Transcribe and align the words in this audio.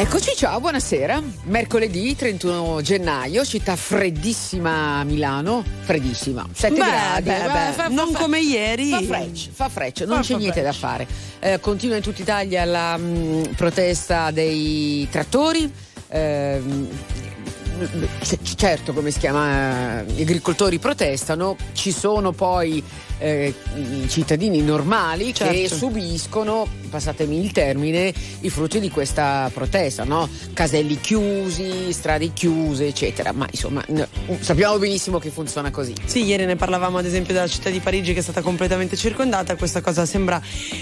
Eccoci, 0.00 0.34
ciao, 0.34 0.60
buonasera. 0.60 1.22
Mercoledì 1.42 2.16
31 2.16 2.80
gennaio, 2.80 3.44
città 3.44 3.76
freddissima 3.76 5.04
Milano, 5.04 5.62
freddissima, 5.82 6.48
7 6.50 6.72
beh, 6.72 6.78
gradi. 6.78 7.28
Beh, 7.28 7.36
beh, 7.42 7.72
fa, 7.72 7.88
non 7.88 8.10
fa, 8.10 8.20
come 8.20 8.40
ieri. 8.40 8.88
Fa 8.88 9.02
frecce, 9.02 9.50
fa 9.52 9.68
frecce, 9.68 10.06
non 10.06 10.16
fa, 10.16 10.22
c'è 10.22 10.36
niente 10.36 10.62
da 10.62 10.72
fare. 10.72 11.06
Eh, 11.38 11.60
continua 11.60 11.96
in 11.96 12.02
tutta 12.02 12.22
Italia 12.22 12.64
la 12.64 12.96
mh, 12.96 13.02
mm, 13.02 13.42
protesta 13.56 14.30
dei 14.30 15.06
trattori. 15.10 15.70
Eh, 16.08 16.62
certo, 18.56 18.94
come 18.94 19.10
si 19.10 19.18
chiama, 19.18 20.00
gli 20.00 20.22
agricoltori 20.22 20.78
protestano, 20.78 21.58
ci 21.74 21.92
sono 21.92 22.32
poi 22.32 22.82
eh, 23.20 23.54
i 23.76 24.08
cittadini 24.08 24.60
normali 24.62 25.32
certo. 25.34 25.52
che 25.52 25.68
subiscono, 25.68 26.66
passatemi 26.88 27.38
il 27.42 27.52
termine, 27.52 28.12
i 28.40 28.50
frutti 28.50 28.80
di 28.80 28.90
questa 28.90 29.50
protesta, 29.52 30.04
no? 30.04 30.28
Caselli 30.52 30.98
chiusi, 31.00 31.92
strade 31.92 32.32
chiuse, 32.32 32.86
eccetera. 32.86 33.32
Ma 33.32 33.46
insomma, 33.50 33.84
no, 33.88 34.06
sappiamo 34.40 34.78
benissimo 34.78 35.18
che 35.18 35.30
funziona 35.30 35.70
così. 35.70 35.94
Sì, 36.04 36.24
ieri 36.24 36.46
ne 36.46 36.56
parlavamo 36.56 36.98
ad 36.98 37.04
esempio 37.04 37.34
della 37.34 37.46
città 37.46 37.70
di 37.70 37.80
Parigi 37.80 38.12
che 38.12 38.20
è 38.20 38.22
stata 38.22 38.42
completamente 38.42 38.96
circondata. 38.96 39.54
Questa 39.56 39.80
cosa 39.80 40.06
sembra 40.06 40.40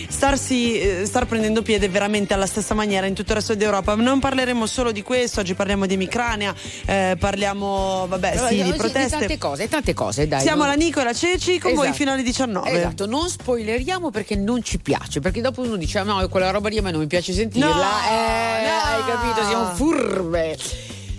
starsi, 0.08 0.78
eh, 0.80 1.04
star 1.04 1.26
prendendo 1.26 1.62
piede 1.62 1.88
veramente 1.88 2.34
alla 2.34 2.46
stessa 2.46 2.74
maniera 2.74 3.06
in 3.06 3.14
tutto 3.14 3.32
il 3.32 3.38
resto 3.38 3.54
d'Europa. 3.54 3.94
Non 3.94 4.20
parleremo 4.20 4.66
solo 4.66 4.92
di 4.92 5.02
questo, 5.02 5.40
oggi 5.40 5.54
parliamo 5.54 5.86
di 5.86 5.94
emicrania, 5.94 6.54
eh, 6.86 7.16
parliamo, 7.18 8.06
vabbè, 8.08 8.30
allora, 8.32 8.48
sì, 8.48 8.62
di 8.62 8.72
proteste. 8.72 9.02
Di 9.02 9.10
tante 9.10 9.38
cose, 9.38 9.68
tante 9.68 9.94
cose, 9.94 10.28
dai. 10.28 10.40
Siamo 10.40 10.62
non... 10.62 10.66
alla 10.66 10.82
Nicola 10.82 11.12
Ceci 11.12 11.58
con 11.58 11.72
esatto. 11.72 11.86
voi 11.86 11.96
fino 11.96 12.12
alle 12.12 12.22
19. 12.28 12.70
Esatto, 12.70 13.06
non 13.06 13.28
spoileriamo 13.28 14.10
perché 14.10 14.36
non 14.36 14.62
ci 14.62 14.78
piace, 14.78 15.20
perché 15.20 15.40
dopo 15.40 15.62
uno 15.62 15.76
dice 15.76 15.98
ah, 15.98 16.02
no, 16.02 16.28
quella 16.28 16.50
roba 16.50 16.68
lì 16.68 16.78
a 16.78 16.82
me 16.82 16.90
non 16.90 17.00
mi 17.00 17.06
piace 17.06 17.32
sentirla. 17.32 17.66
No, 17.66 17.80
eh, 17.80 18.66
no. 18.66 18.80
hai 18.84 19.04
capito, 19.06 19.46
siamo 19.46 19.74
furbe. 19.74 20.56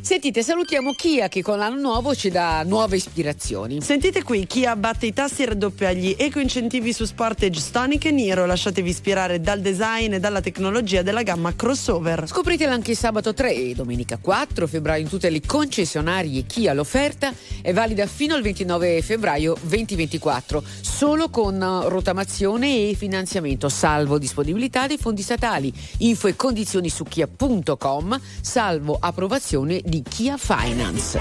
Sentite, 0.10 0.42
salutiamo 0.42 0.94
Kia 0.94 1.28
che 1.28 1.44
con 1.44 1.60
l'anno 1.60 1.80
nuovo 1.80 2.16
ci 2.16 2.32
dà 2.32 2.64
nuove 2.64 2.96
ispirazioni. 2.96 3.80
Sentite 3.80 4.24
qui, 4.24 4.48
Kia 4.48 4.72
abbatte 4.72 5.06
i 5.06 5.14
tassi 5.14 5.44
e 5.44 5.46
raddoppia 5.46 5.92
gli 5.92 6.16
eco-incentivi 6.18 6.92
su 6.94 7.06
Sportage 7.06 7.60
Stonic 7.60 8.06
e 8.06 8.12
Niro. 8.12 8.48
Lasciatevi 8.48 8.90
ispirare 8.90 9.40
dal 9.40 9.60
design 9.60 10.14
e 10.14 10.20
dalla 10.20 10.42
tecnologia 10.42 11.04
della 11.04 11.22
gamma 11.22 11.54
crossover. 11.54 12.24
Scopritela 12.26 12.74
anche 12.74 12.96
sabato 12.96 13.36
3 13.36 13.54
e 13.54 13.76
domenica 13.76 14.18
4 14.18 14.66
febbraio 14.66 15.04
in 15.04 15.10
tutte 15.10 15.30
le 15.30 15.42
concessionarie 15.46 16.44
Kia. 16.48 16.74
L'offerta 16.74 17.32
è 17.62 17.72
valida 17.72 18.08
fino 18.08 18.34
al 18.34 18.42
29 18.42 19.04
febbraio 19.04 19.56
2024, 19.62 20.64
solo 20.82 21.30
con 21.30 21.84
rotamazione 21.86 22.90
e 22.90 22.96
finanziamento, 22.96 23.70
salvo 23.70 24.18
disponibilità 24.18 24.88
dei 24.88 24.98
fondi 24.98 25.22
statali. 25.22 25.72
Info 25.98 26.26
e 26.26 26.36
condizioni 26.36 26.90
su 26.90 27.04
kia.com, 27.04 28.20
salvo 28.42 28.98
approvazione 29.00 29.82
di 29.86 29.98
Kia 30.02 30.38
Finance. 30.38 31.16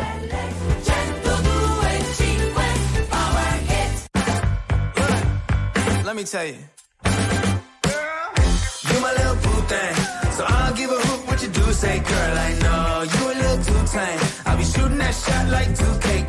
Let 6.04 6.16
me 6.16 6.24
tell 6.24 6.44
you. 6.46 6.56
You 8.88 9.00
my 9.00 9.12
little 9.12 9.36
boo 9.36 9.60
thing. 9.68 9.94
So 10.32 10.44
I'll 10.46 10.74
give 10.74 10.90
a 10.90 10.94
hoot 10.94 11.26
what 11.28 11.42
you 11.42 11.48
do 11.48 11.72
say, 11.72 11.98
girl. 11.98 12.38
I 12.38 12.50
know 12.62 13.02
you 13.14 13.22
a 13.32 13.34
little 13.42 13.64
too 13.64 13.82
tame. 13.92 14.20
I'll 14.46 14.56
be 14.56 14.64
shooting 14.64 14.98
that 14.98 15.14
shot 15.14 15.48
like 15.48 15.68
2K, 15.68 16.28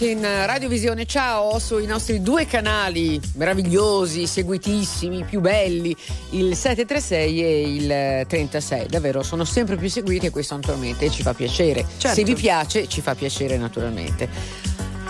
Anche 0.00 0.06
in 0.06 0.22
Radiovisione 0.22 1.04
Ciao 1.04 1.58
sui 1.58 1.84
nostri 1.84 2.22
due 2.22 2.46
canali 2.46 3.20
meravigliosi, 3.34 4.26
seguitissimi, 4.26 5.24
più 5.24 5.40
belli, 5.40 5.94
il 6.30 6.56
736 6.56 7.42
e 7.42 7.74
il 7.74 8.26
36. 8.26 8.86
Davvero 8.86 9.22
sono 9.22 9.44
sempre 9.44 9.76
più 9.76 9.90
seguiti 9.90 10.26
e 10.26 10.30
questo 10.30 10.54
naturalmente 10.54 11.10
ci 11.10 11.22
fa 11.22 11.34
piacere. 11.34 11.84
Certo. 11.98 12.16
Se 12.16 12.24
vi 12.24 12.34
piace, 12.34 12.88
ci 12.88 13.02
fa 13.02 13.14
piacere 13.14 13.58
naturalmente. 13.58 14.28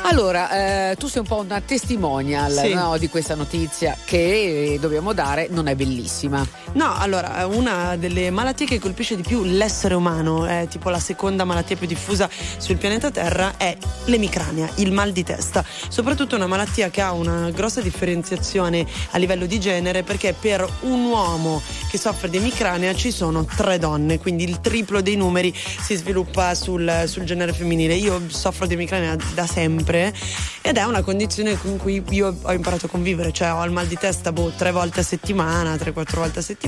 Allora, 0.02 0.90
eh, 0.90 0.96
tu 0.96 1.06
sei 1.06 1.20
un 1.20 1.28
po' 1.28 1.36
una 1.36 1.60
testimonial 1.60 2.52
Sì. 2.52 2.72
no, 2.72 2.96
di 2.96 3.08
questa 3.08 3.34
notizia 3.34 3.96
che 4.04 4.72
eh, 4.72 4.78
dobbiamo 4.80 5.12
dare, 5.12 5.46
non 5.50 5.68
è 5.68 5.76
bellissima. 5.76 6.44
No, 6.72 6.94
allora, 6.96 7.46
una 7.46 7.96
delle 7.96 8.30
malattie 8.30 8.64
che 8.64 8.78
colpisce 8.78 9.16
di 9.16 9.22
più 9.22 9.42
l'essere 9.42 9.94
umano, 9.94 10.46
è 10.46 10.68
tipo 10.70 10.88
la 10.88 11.00
seconda 11.00 11.44
malattia 11.44 11.74
più 11.74 11.88
diffusa 11.88 12.30
sul 12.58 12.76
pianeta 12.76 13.10
Terra, 13.10 13.54
è 13.56 13.76
l'emicrania, 14.04 14.70
il 14.76 14.92
mal 14.92 15.10
di 15.10 15.24
testa. 15.24 15.64
Soprattutto 15.88 16.36
una 16.36 16.46
malattia 16.46 16.88
che 16.88 17.00
ha 17.00 17.10
una 17.10 17.50
grossa 17.50 17.80
differenziazione 17.80 18.86
a 19.10 19.18
livello 19.18 19.46
di 19.46 19.58
genere 19.58 20.04
perché 20.04 20.32
per 20.32 20.64
un 20.82 21.06
uomo 21.06 21.60
che 21.90 21.98
soffre 21.98 22.30
di 22.30 22.36
emicrania 22.36 22.94
ci 22.94 23.10
sono 23.10 23.44
tre 23.44 23.78
donne, 23.80 24.20
quindi 24.20 24.44
il 24.44 24.60
triplo 24.60 25.00
dei 25.02 25.16
numeri 25.16 25.52
si 25.52 25.96
sviluppa 25.96 26.54
sul, 26.54 27.02
sul 27.06 27.24
genere 27.24 27.52
femminile. 27.52 27.94
Io 27.94 28.22
soffro 28.28 28.66
di 28.66 28.74
emicrania 28.74 29.16
da 29.34 29.46
sempre 29.46 30.14
ed 30.62 30.76
è 30.76 30.84
una 30.84 31.02
condizione 31.02 31.58
con 31.58 31.78
cui 31.78 32.00
io 32.10 32.36
ho 32.40 32.52
imparato 32.52 32.86
a 32.86 32.88
convivere, 32.88 33.32
cioè 33.32 33.52
ho 33.52 33.64
il 33.64 33.72
mal 33.72 33.88
di 33.88 33.96
testa 33.96 34.30
boh, 34.30 34.52
tre 34.56 34.70
volte 34.70 35.00
a 35.00 35.02
settimana, 35.02 35.76
tre 35.76 35.92
quattro 35.92 36.20
volte 36.20 36.38
a 36.38 36.42
settimana 36.42 36.58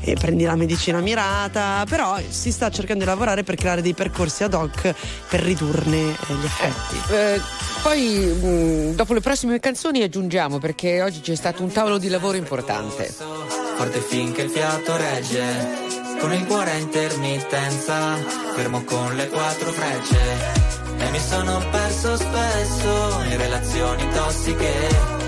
e 0.00 0.14
prendi 0.14 0.44
la 0.44 0.56
medicina 0.56 1.00
mirata, 1.00 1.84
però 1.88 2.18
si 2.28 2.50
sta 2.50 2.70
cercando 2.70 3.04
di 3.04 3.10
lavorare 3.10 3.42
per 3.44 3.56
creare 3.56 3.82
dei 3.82 3.94
percorsi 3.94 4.44
ad 4.44 4.54
hoc 4.54 4.94
per 5.28 5.40
ridurne 5.40 5.96
eh, 5.96 6.34
gli 6.34 6.44
effetti. 6.44 7.12
Eh, 7.12 7.40
poi 7.82 8.90
mh, 8.90 8.94
dopo 8.94 9.14
le 9.14 9.20
prossime 9.20 9.60
canzoni 9.60 10.02
aggiungiamo 10.02 10.58
perché 10.58 11.02
oggi 11.02 11.20
c'è 11.20 11.34
stato 11.34 11.62
un 11.62 11.70
tavolo 11.70 11.98
di 11.98 12.08
lavoro 12.08 12.36
importante. 12.36 13.14
Forte 13.76 14.00
finché 14.00 14.42
il 14.42 14.50
fiato 14.50 14.96
regge, 14.96 15.44
con 16.18 16.32
il 16.32 16.44
cuore 16.46 16.72
a 16.72 16.76
intermittenza, 16.76 18.16
fermo 18.54 18.82
con 18.84 19.14
le 19.14 19.28
quattro 19.28 19.70
frecce. 19.70 20.66
E 20.98 21.10
mi 21.10 21.20
sono 21.20 21.62
perso 21.70 22.16
spesso 22.16 23.22
in 23.30 23.36
relazioni 23.36 24.08
tossiche, 24.08 25.27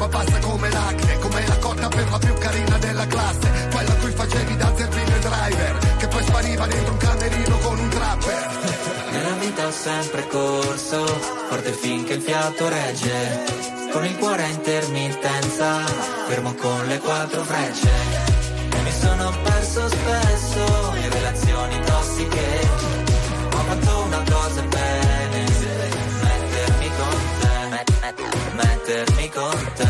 roba 0.00 0.08
passa 0.08 0.38
come 0.38 0.70
l'acne 0.70 1.18
Come 1.18 1.46
la 1.46 1.58
cotta 1.58 1.88
per 1.88 2.10
la 2.10 2.18
più 2.18 2.34
carina 2.34 2.78
della 2.78 3.06
classe 3.06 3.68
Quella 3.70 3.92
a 3.92 3.96
cui 3.96 4.10
facevi 4.10 4.56
da 4.56 4.72
zerbino 4.74 5.18
driver 5.18 5.96
Che 5.98 6.08
poi 6.08 6.22
spariva 6.22 6.66
dentro 6.66 6.92
un 6.92 6.98
camerino 6.98 7.58
con 7.58 7.78
un 7.78 7.88
trapper. 7.88 8.48
Nella 9.10 9.34
vita 9.38 9.66
ho 9.66 9.70
sempre 9.70 10.26
corso, 10.28 11.04
forte 11.48 11.72
finché 11.72 12.14
il 12.14 12.22
fiato 12.22 12.68
regge, 12.68 13.44
con 13.92 14.04
il 14.04 14.16
cuore 14.16 14.44
a 14.44 14.46
intermittenza, 14.46 15.84
fermo 16.28 16.54
con 16.54 16.86
le 16.86 16.98
quattro 16.98 17.42
frecce. 17.42 17.90
E 18.70 18.82
mi 18.82 18.92
sono 18.92 19.32
perso 19.42 19.88
spesso 19.88 20.94
in 20.94 21.10
relazioni 21.10 21.80
tossiche, 21.84 22.68
ho 23.52 23.58
fatto 23.58 24.02
una 24.04 24.22
cosa 24.30 24.62
bene, 24.62 25.44
mettermi 26.22 26.90
con 26.96 27.20
te, 27.40 28.14
mettermi 28.54 29.28
con 29.30 29.72
te, 29.74 29.89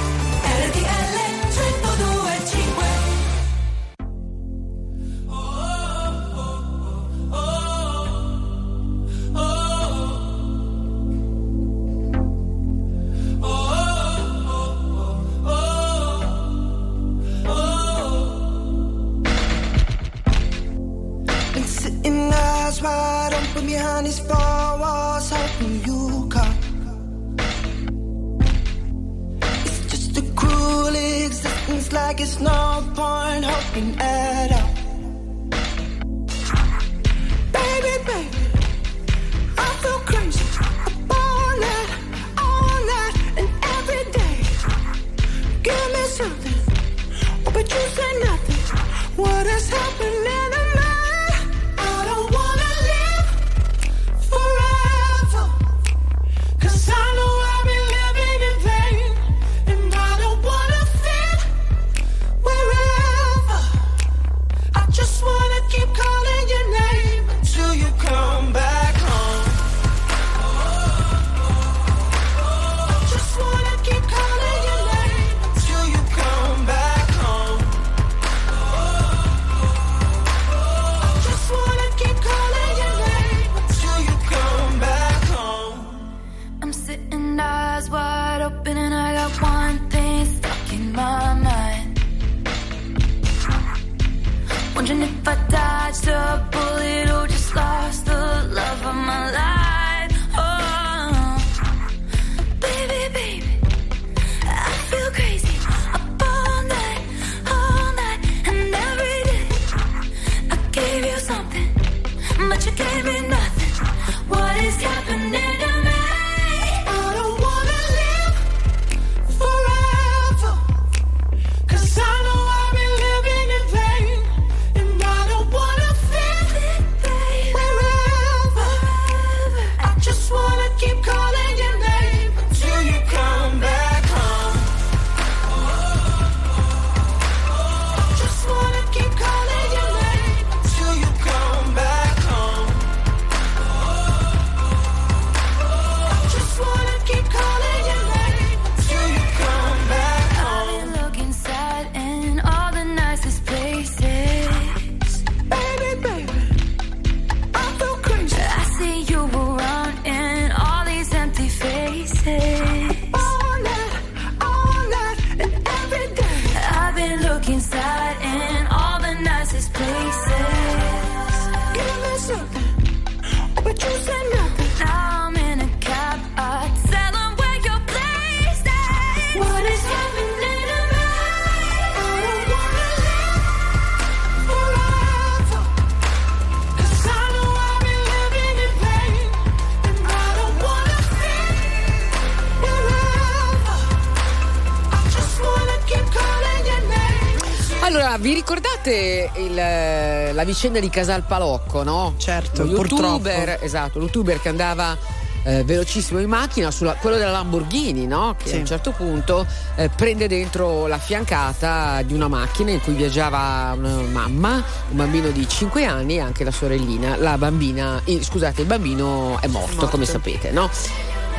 La 200.41 200.47
vicenda 200.47 200.79
di 200.79 200.89
Casal 200.89 201.21
Palocco, 201.23 201.83
no? 201.83 202.15
Certo, 202.17 202.63
Lo 202.63 202.69
youtuber, 202.69 203.33
purtroppo. 203.45 203.63
esatto, 203.63 203.99
youtuber 203.99 204.41
che 204.41 204.49
andava 204.49 204.97
eh, 205.43 205.63
velocissimo 205.63 206.19
in 206.19 206.29
macchina, 206.29 206.69
sulla- 206.71 206.93
quello 206.95 207.17
della 207.17 207.29
Lamborghini, 207.31 208.05
no? 208.07 208.35
Che 208.41 208.49
Sì. 208.49 208.55
a 208.55 208.59
un 208.59 208.65
certo 208.65 208.91
punto 208.91 209.45
eh, 209.75 209.89
prende 209.89 210.27
dentro 210.27 210.85
la 210.87 210.97
fiancata 210.99 212.01
di 212.03 212.13
una 212.13 212.27
macchina 212.27 212.71
in 212.71 212.81
cui 212.81 212.93
viaggiava 212.93 213.73
una 213.77 214.01
mamma, 214.01 214.53
un 214.89 214.95
bambino 214.97 215.29
di 215.29 215.47
5 215.47 215.85
anni 215.85 216.15
e 216.15 216.19
anche 216.21 216.43
la 216.43 216.51
sorellina. 216.51 217.17
La 217.17 217.37
bambina, 217.37 218.01
eh, 218.03 218.23
scusate, 218.23 218.61
il 218.61 218.67
bambino 218.67 219.39
è 219.41 219.47
morto, 219.47 219.73
morto. 219.75 219.89
come 219.89 220.05
sapete, 220.05 220.49
no? 220.51 220.69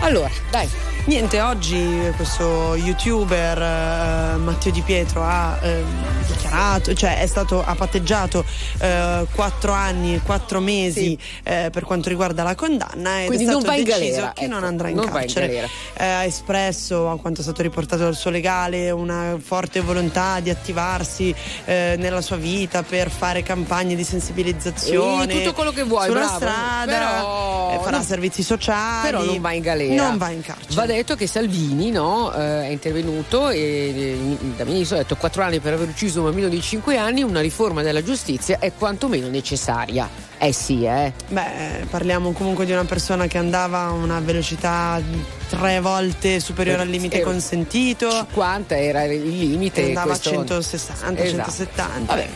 Allora, 0.01 0.31
dai, 0.51 0.69
Niente, 1.05 1.41
oggi 1.41 2.13
questo 2.15 2.77
youtuber 2.77 3.59
eh, 3.61 4.37
Matteo 4.37 4.71
Di 4.71 4.83
Pietro 4.83 5.25
ha 5.25 5.59
ehm, 5.61 5.85
dichiarato, 6.29 6.95
cioè 6.95 7.19
è 7.19 7.27
stato, 7.27 7.61
ha 7.65 7.75
patteggiato 7.75 8.45
eh, 8.83 9.27
quattro 9.35 9.73
anni 9.73 10.15
e 10.15 10.21
quattro 10.25 10.59
mesi 10.61 11.17
eh, 11.45 11.69
per 11.73 11.85
quanto 11.85 12.09
riguarda 12.09 12.43
la 12.43 12.55
condanna 12.57 13.21
ed 13.21 13.27
Quindi 13.27 13.45
è 13.45 13.49
stato 13.49 13.65
non 13.65 13.69
va 13.69 13.77
in 13.77 13.85
deciso 13.85 14.01
galera, 14.11 14.33
che 14.35 14.47
non 14.49 14.59
ecco, 14.59 14.67
andrà 14.67 14.89
in 14.89 14.95
non 14.97 15.05
in 15.05 15.11
carcere. 15.13 15.47
galera. 15.47 15.69
Eh, 15.97 16.05
ha 16.07 16.25
espresso, 16.25 17.09
a 17.11 17.19
quanto 17.19 17.41
è 17.41 17.43
stato 17.45 17.63
riportato 17.63 18.03
dal 18.03 18.17
suo 18.17 18.31
legale, 18.31 18.91
una 18.91 19.37
forte 19.41 19.81
volontà 19.81 20.41
di 20.41 20.51
attivarsi 20.51 21.35
eh, 21.65 21.95
nella 21.99 22.21
sua 22.21 22.37
vita 22.37 22.83
per 22.83 23.09
fare 23.11 23.43
campagne 23.43 23.95
di 23.95 24.05
sensibilizzazione. 24.05 25.33
Sì, 25.33 25.39
tutto 25.43 25.53
quello 25.55 25.71
che 25.71 25.85
vuoi, 25.85 26.07
sulla 26.09 26.21
bravo. 26.21 26.37
strada, 26.37 26.93
Però 26.93 27.81
farà 27.83 27.97
non- 27.99 28.05
servizi 28.07 28.43
sociali. 28.43 29.11
Però 29.11 29.23
non 29.25 29.41
va 29.41 29.53
in 29.53 29.63
galera. 29.63 30.09
Non 30.09 30.19
va 30.19 30.31
in 30.31 30.43
carcere. 30.43 30.75
Va 30.75 30.87
detto 30.87 31.15
che 31.15 31.27
Salvini 31.27 31.91
no, 31.91 32.31
è 32.33 32.69
intervenuto 32.69 33.49
e 33.51 34.17
da 34.57 34.65
ministro 34.65 34.97
ha 34.97 35.01
detto 35.01 35.17
4 35.17 35.43
anni 35.43 35.61
per 35.61 35.75
aver 35.75 35.89
ucciso 35.89 36.21
un 36.21 36.27
bambino 36.27 36.49
di 36.49 36.61
5 36.61 36.97
anni, 36.97 37.23
una 37.23 37.41
riforma 37.41 37.83
della 37.83 38.03
giustizia 38.03 38.59
è 38.59 38.72
quantomeno 38.79 39.29
necessaria. 39.29 40.09
Eh 40.39 40.53
sì, 40.53 40.85
eh. 40.85 41.13
Beh, 41.29 41.87
parliamo 41.89 42.33
comunque 42.33 42.65
di 42.65 42.73
una 42.73 42.85
persona 42.85 43.27
che 43.27 43.39
andava 43.39 43.83
a 43.85 43.91
una 43.93 44.19
velocità 44.21 45.01
tre 45.49 45.81
volte 45.81 46.41
superiore 46.41 46.83
al 46.83 46.89
limite 46.89 47.19
Eh, 47.21 47.23
consentito. 47.23 48.11
50 48.11 48.77
era 48.77 49.05
il 49.05 49.23
limite. 49.23 49.83
E 49.83 49.87
andava 49.89 50.13
a 50.15 50.19
questo- 50.19 50.31
160, 50.31 51.23
Esatto. 51.23 51.51
170. 51.51 52.15
Vabbè, 52.15 52.29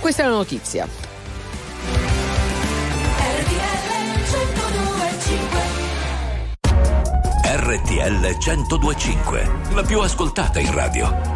questa 0.00 0.22
è 0.22 0.26
la 0.26 0.32
notizia. 0.32 0.88
RTL 7.44 8.36
1025, 8.38 9.50
la 9.74 9.82
più 9.82 10.00
ascoltata 10.00 10.58
in 10.60 10.72
radio. 10.72 11.35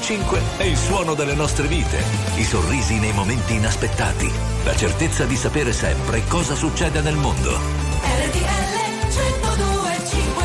105 0.00 0.40
è 0.56 0.62
il 0.62 0.78
suono 0.78 1.14
delle 1.14 1.34
nostre 1.34 1.68
vite, 1.68 2.02
i 2.36 2.42
sorrisi 2.42 2.98
nei 2.98 3.12
momenti 3.12 3.54
inaspettati, 3.54 4.32
la 4.64 4.74
certezza 4.74 5.24
di 5.24 5.36
sapere 5.36 5.74
sempre 5.74 6.24
cosa 6.26 6.54
succede 6.54 7.02
nel 7.02 7.16
mondo. 7.16 7.50
RTL 7.50 9.10
125 9.12 10.44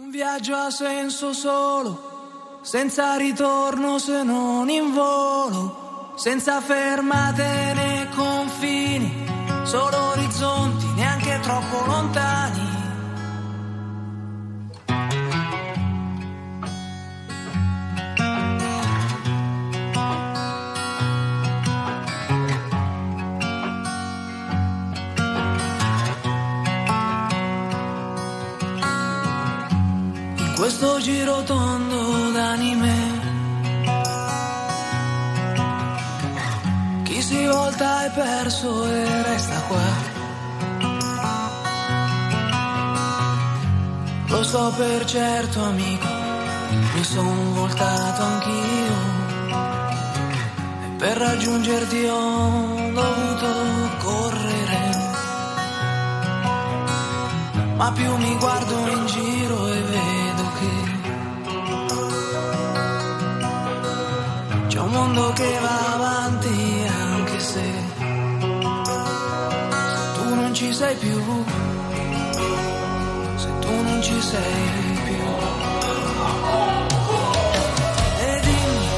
Un 0.00 0.10
viaggio 0.10 0.54
a 0.56 0.70
senso 0.70 1.32
solo, 1.32 2.58
senza 2.62 3.16
ritorno 3.16 3.98
se 3.98 4.24
non 4.24 4.68
in 4.68 4.92
volo, 4.92 6.12
senza 6.16 6.60
fermate 6.60 7.72
né 7.74 8.08
confini, 8.12 9.24
solo 9.62 10.10
orizzonti 10.10 10.86
neanche 10.96 11.38
troppo 11.40 11.84
lontani. 11.86 12.61
per 44.76 45.04
certo 45.04 45.62
amico, 45.62 46.06
mi 46.94 47.04
sono 47.04 47.52
voltato 47.52 48.22
anch'io. 48.22 48.94
E 50.84 50.88
per 50.98 51.16
raggiungerti 51.16 52.04
ho 52.06 52.90
dovuto 52.92 53.48
correre. 53.98 55.00
Ma 57.76 57.92
più 57.92 58.16
mi 58.16 58.36
guardo 58.38 58.86
in 58.86 59.06
giro 59.06 59.66
e 59.68 59.80
vedo 59.82 60.50
che 60.58 60.70
c'è 64.68 64.80
un 64.80 64.90
mondo 64.90 65.32
che 65.32 65.58
va 65.60 65.94
avanti 65.94 66.86
anche 66.86 67.40
se 67.40 67.72
tu 70.14 70.34
non 70.34 70.54
ci 70.54 70.72
sei 70.72 70.94
più 70.96 71.61
ci 74.12 74.20
sei 74.20 74.98
più. 75.04 75.24
E 78.26 78.40
dimmi 78.42 78.88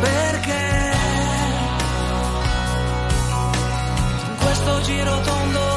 perché 0.00 0.92
in 4.28 4.36
questo 4.38 4.80
giro 4.82 5.20
tondo 5.20 5.73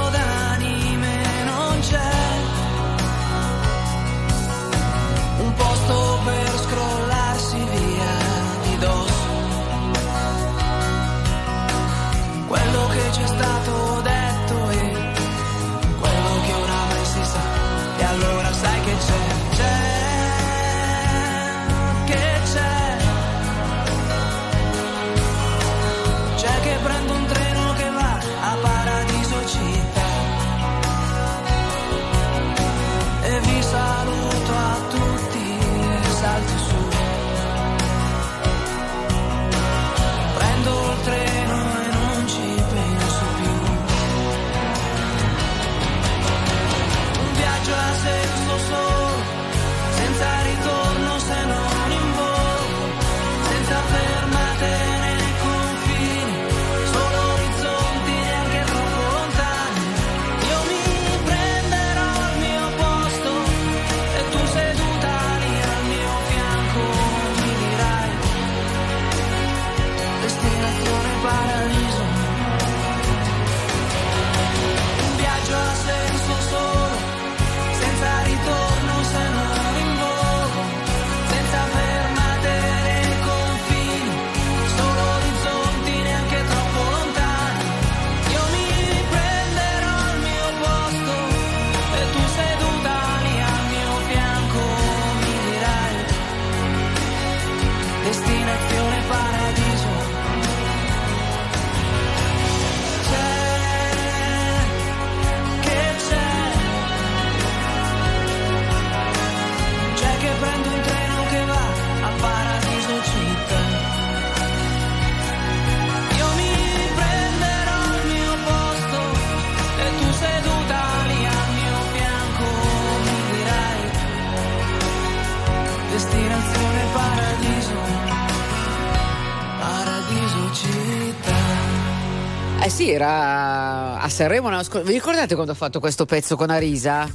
era 132.97 133.99
a 134.01 134.09
Sanremo. 134.09 134.49
l'anno 134.49 134.63
scorso. 134.63 134.85
Vi 134.85 134.93
ricordate 134.93 135.33
quando 135.35 135.53
ha 135.53 135.55
fatto 135.55 135.79
questo 135.79 136.05
pezzo 136.05 136.35
con 136.35 136.49
Arisa? 136.49 137.07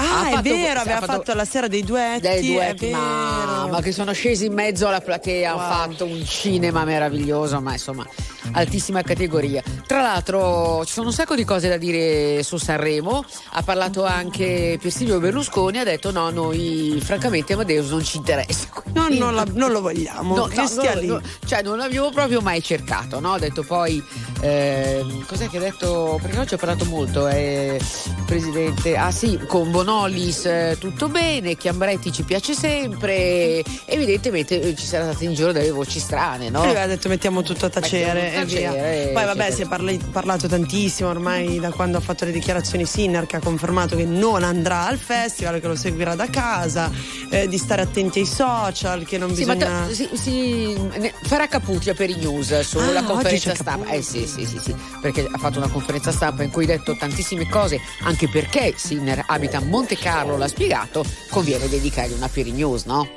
Ah, 0.00 0.20
Ha 0.20 0.28
è 0.28 0.32
fatto- 0.34 0.42
vero, 0.42 0.80
aveva 0.80 1.00
fatto... 1.00 1.34
la 1.34 1.44
sera 1.44 1.66
dei 1.66 1.82
duetti. 1.82 2.20
dei 2.20 2.52
duetti, 2.52 2.90
mamma, 2.90 3.80
che 3.80 3.90
sono 3.90 4.12
scesi 4.12 4.46
in 4.46 4.52
mezzo 4.52 4.86
alla 4.86 5.00
platea, 5.00 5.54
Wow. 5.54 5.60
hanno 5.62 5.72
fatto 5.92 6.04
un 6.04 6.24
cinema 6.24 6.84
meraviglioso, 6.84 7.60
ma 7.60 7.72
insomma, 7.72 8.06
altissima 8.52 9.02
categoria. 9.02 9.60
Tra 9.86 10.00
l'altro, 10.00 10.84
ci 10.84 10.92
sono 10.92 11.08
un 11.08 11.12
sacco 11.12 11.34
di 11.34 11.42
cose 11.44 11.68
da 11.68 11.76
dire 11.78 12.44
su 12.44 12.58
Sanremo. 12.58 13.24
Ha 13.52 13.62
parlato 13.62 14.04
anche 14.04 14.78
Silvio 14.86 15.18
Berlusconi, 15.18 15.78
ha 15.78 15.84
detto: 15.84 16.12
no, 16.12 16.30
noi 16.30 17.00
francamente 17.02 17.54
Amadeus 17.54 17.88
non 17.90 18.04
ci 18.04 18.18
interessa. 18.18 18.68
No, 19.16 19.24
non, 19.26 19.34
la- 19.34 19.46
non 19.52 19.70
lo 19.72 19.80
vogliamo, 19.80 20.34
No, 20.36 20.44
che 20.46 20.56
no, 20.56 20.66
stia 20.66 20.94
lì. 20.94 21.16
cioè 21.46 21.62
non 21.62 21.78
l'avevo 21.78 22.10
proprio 22.10 22.40
mai 22.40 22.62
cercato, 22.62 23.20
no? 23.20 23.32
Ho 23.32 23.38
detto 23.38 23.62
poi, 23.62 24.02
ehm, 24.40 25.24
cos'è 25.26 25.48
che 25.48 25.56
ha 25.56 25.60
detto? 25.60 26.18
Perché 26.20 26.38
oggi 26.38 26.54
ha 26.54 26.58
parlato 26.58 26.84
molto, 26.84 27.26
eh, 27.28 27.80
presidente. 28.26 28.96
Ah 28.96 29.10
sì, 29.10 29.38
con 29.46 29.70
Bonolis 29.70 30.44
eh, 30.46 30.76
tutto 30.78 31.08
bene, 31.08 31.56
Chiambretti 31.56 32.12
ci 32.12 32.22
piace 32.22 32.54
sempre, 32.54 33.62
evidentemente 33.86 34.60
eh, 34.60 34.74
ci 34.76 34.84
saranno 34.86 35.10
state 35.12 35.24
in 35.26 35.34
giro 35.34 35.52
delle 35.52 35.70
voci 35.70 35.98
strane, 35.98 36.50
no? 36.50 36.60
Lui 36.60 36.70
aveva 36.70 36.86
detto 36.86 37.08
mettiamo 37.08 37.42
tutto 37.42 37.66
a 37.66 37.70
tacere 37.70 38.28
e 38.34 38.40
tutto 38.40 38.40
a 38.40 38.44
via. 38.58 38.70
tacere, 38.72 39.10
Poi 39.12 39.24
vabbè 39.24 39.50
si 39.50 39.62
è 39.62 39.66
parli- 39.66 40.00
parlato 40.10 40.46
tantissimo 40.48 41.08
ormai 41.08 41.58
da 41.58 41.70
quando 41.70 41.98
ha 41.98 42.00
fatto 42.00 42.24
le 42.24 42.32
dichiarazioni 42.32 42.84
Sinner 42.84 43.26
che 43.26 43.36
ha 43.36 43.40
confermato 43.40 43.96
che 43.96 44.04
non 44.04 44.42
andrà 44.44 44.86
al 44.86 44.98
festival, 44.98 45.60
che 45.60 45.66
lo 45.66 45.76
seguirà 45.76 46.14
da 46.14 46.28
casa, 46.28 46.90
eh, 47.30 47.48
di 47.48 47.58
stare 47.58 47.82
attenti 47.82 48.20
ai 48.20 48.26
social, 48.26 48.97
che 49.04 49.18
non 49.18 49.34
Sì, 49.34 49.44
ma 49.44 49.54
bisogna... 49.54 49.86
ta- 49.86 49.92
si, 49.94 50.08
si- 50.14 50.74
ne- 50.98 51.12
farà 51.22 51.46
cappuccia 51.46 51.94
per 51.94 52.10
i 52.10 52.16
news 52.16 52.60
sulla 52.60 53.00
Ah, 53.00 53.04
conferenza 53.04 53.54
stampa. 53.54 53.90
Eh 53.90 54.02
sì, 54.02 54.26
sì, 54.26 54.44
sì, 54.46 54.58
sì, 54.58 54.74
perché 55.00 55.28
ha 55.30 55.38
fatto 55.38 55.58
una 55.58 55.68
conferenza 55.68 56.12
stampa 56.12 56.42
in 56.42 56.50
cui 56.50 56.64
ha 56.64 56.68
detto 56.68 56.96
tantissime 56.96 57.48
cose, 57.48 57.80
anche 58.02 58.28
perché 58.28 58.74
Sinner 58.76 59.24
abita 59.26 59.58
a 59.58 59.62
Monte 59.62 59.96
Carlo, 59.96 60.36
l'ha 60.36 60.48
spiegato, 60.48 61.04
conviene 61.30 61.68
dedicargli 61.68 62.12
una 62.12 62.28
per 62.28 62.46
i 62.46 62.52
news, 62.52 62.84
no? 62.84 63.08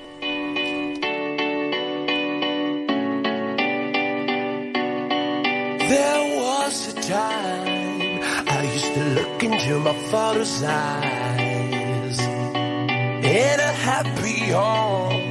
There 5.94 6.24
was 6.42 6.88
a 6.94 7.02
time 7.02 8.20
I 8.48 8.72
used 8.74 8.94
to 8.94 9.04
look 9.18 9.44
into 9.44 9.80
my 9.80 9.94
father's 10.12 10.64
eyes. 10.64 12.20
In 12.20 13.58
a 13.60 13.72
happy 13.90 14.52
home, 14.52 15.31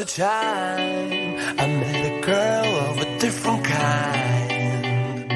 a 0.00 0.04
time 0.06 1.36
I 1.58 1.66
met 1.66 2.06
a 2.10 2.20
girl 2.22 2.74
of 2.88 2.98
a 2.98 3.18
different 3.18 3.64
kind. 3.64 5.28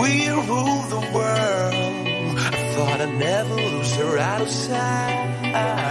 We 0.00 0.28
ruled 0.28 0.90
the 0.96 1.04
world. 1.12 2.38
I 2.38 2.72
thought 2.74 3.00
I'd 3.00 3.18
never 3.18 3.54
lose 3.54 3.94
her 3.96 4.18
out 4.18 4.42
of 4.42 4.48
sight. 4.48 5.89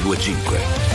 1025. 0.00 0.85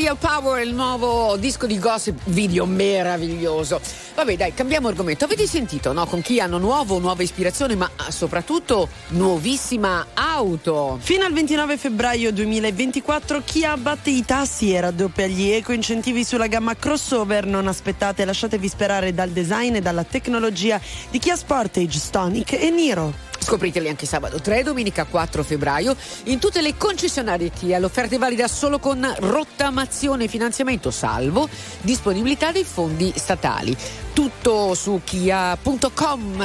Real 0.00 0.16
Power, 0.16 0.64
il 0.64 0.74
nuovo 0.74 1.36
disco 1.38 1.66
di 1.66 1.76
gossip 1.76 2.20
video 2.26 2.66
meraviglioso. 2.66 3.80
Vabbè, 4.14 4.36
dai, 4.36 4.54
cambiamo 4.54 4.86
argomento. 4.86 5.24
Avete 5.24 5.44
sentito, 5.48 5.92
no? 5.92 6.06
Con 6.06 6.22
chi 6.22 6.38
hanno 6.38 6.58
nuovo, 6.58 7.00
nuova 7.00 7.24
ispirazione, 7.24 7.74
ma 7.74 7.90
ah, 7.96 8.10
soprattutto 8.12 8.88
nuovissima 9.08 10.06
auto. 10.14 10.98
Fino 11.00 11.24
al 11.24 11.32
29 11.32 11.76
febbraio 11.76 12.32
2024 12.32 13.42
Kia 13.44 13.76
batte 13.76 14.10
i 14.10 14.24
tassi 14.24 14.72
e 14.72 14.80
raddoppia 14.80 15.26
gli 15.26 15.50
eco-incentivi 15.50 16.22
sulla 16.22 16.46
gamma 16.46 16.76
crossover. 16.76 17.44
Non 17.44 17.66
aspettate, 17.66 18.24
lasciatevi 18.24 18.68
sperare 18.68 19.12
dal 19.12 19.30
design 19.30 19.74
e 19.74 19.80
dalla 19.80 20.04
tecnologia 20.04 20.80
di 21.10 21.18
Kia 21.18 21.34
Sportage, 21.34 21.98
Stonic 21.98 22.52
e 22.52 22.70
Niro. 22.70 23.27
Scopriteli 23.38 23.88
anche 23.88 24.06
sabato 24.06 24.40
3 24.40 24.60
e 24.60 24.62
domenica 24.62 25.04
4 25.04 25.42
febbraio 25.42 25.96
in 26.24 26.38
tutte 26.38 26.60
le 26.60 26.76
concessionarie 26.76 27.50
Kia. 27.50 27.78
L'offerta 27.78 28.14
è 28.14 28.18
valida 28.18 28.48
solo 28.48 28.78
con 28.78 29.06
rottamazione 29.18 30.24
e 30.24 30.28
finanziamento 30.28 30.90
salvo 30.90 31.48
disponibilità 31.80 32.52
dei 32.52 32.64
fondi 32.64 33.12
statali. 33.16 33.76
Tutto 34.12 34.74
su 34.74 35.00
kia.com. 35.04 36.44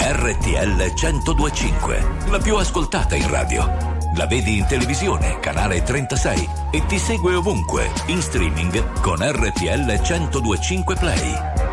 RTL 0.00 0.92
1025, 0.94 2.06
la 2.30 2.38
più 2.38 2.56
ascoltata 2.56 3.14
in 3.14 3.28
radio. 3.28 3.96
La 4.16 4.26
vedi 4.26 4.56
in 4.56 4.66
televisione, 4.66 5.38
canale 5.38 5.82
36 5.82 6.48
e 6.72 6.84
ti 6.86 6.98
segue 6.98 7.34
ovunque, 7.34 7.90
in 8.06 8.20
streaming 8.20 9.00
con 9.00 9.18
RTL 9.20 10.00
1025 10.00 10.96
Play. 10.96 11.67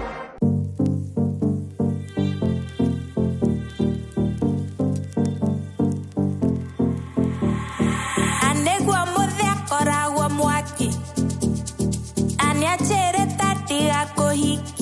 You. 14.46 14.75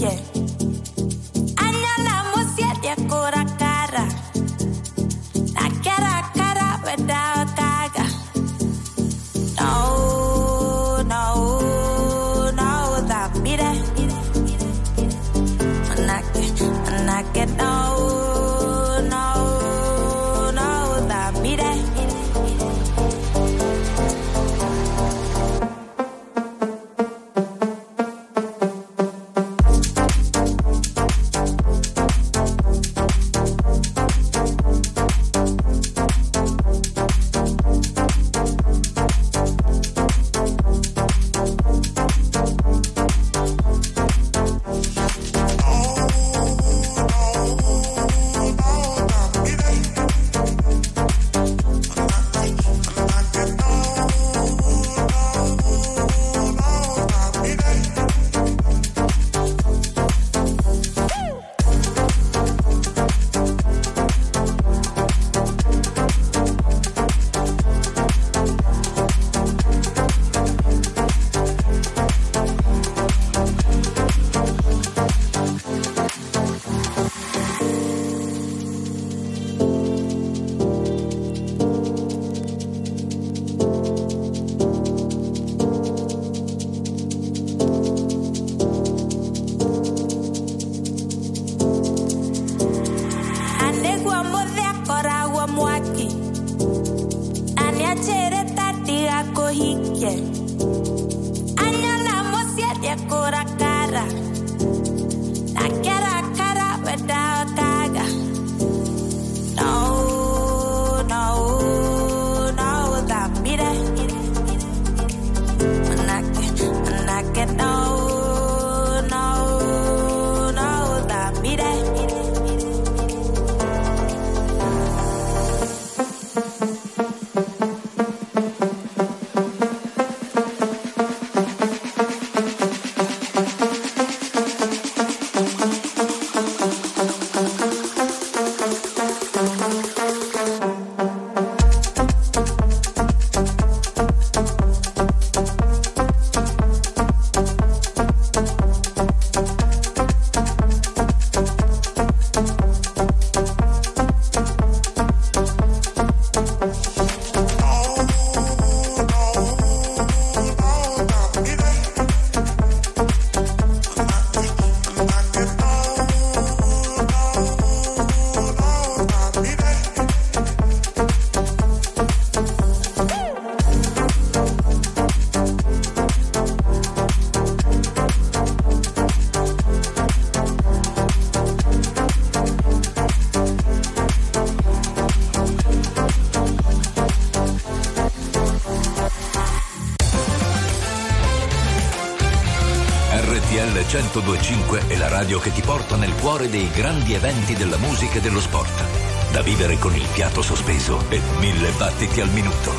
1025 194.13 194.89
è 194.89 194.97
la 194.97 195.07
radio 195.07 195.39
che 195.39 195.51
ti 195.51 195.61
porta 195.61 195.95
nel 195.95 196.13
cuore 196.13 196.47
dei 196.47 196.69
grandi 196.69 197.15
eventi 197.15 197.55
della 197.55 197.77
musica 197.77 198.19
e 198.19 198.21
dello 198.21 198.39
sport. 198.39 199.31
Da 199.31 199.41
vivere 199.41 199.79
con 199.79 199.95
il 199.95 200.03
fiato 200.03 200.43
sospeso 200.43 201.03
e 201.09 201.19
mille 201.39 201.71
battiti 201.71 202.21
al 202.21 202.29
minuto. 202.29 202.71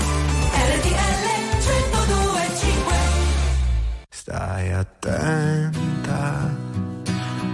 Stai 4.09 4.72
attenta, 4.72 6.55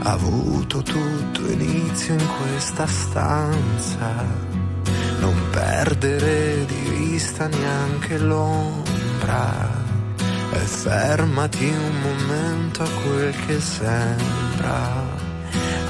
ha 0.03 0.11
avuto 0.11 0.83
tutto 0.83 1.51
inizio 1.51 2.13
in 2.13 2.27
questa 2.39 2.87
stanza. 2.87 4.27
Non 5.21 5.35
perdere 5.51 6.67
di 6.67 6.81
vista 6.91 7.47
neanche 7.47 8.19
l'ombra. 8.19 9.70
Fermati 10.71 11.69
un 11.69 12.01
momento 12.01 12.83
a 12.83 12.89
quel 13.03 13.35
che 13.47 13.61
sembra. 13.61 15.19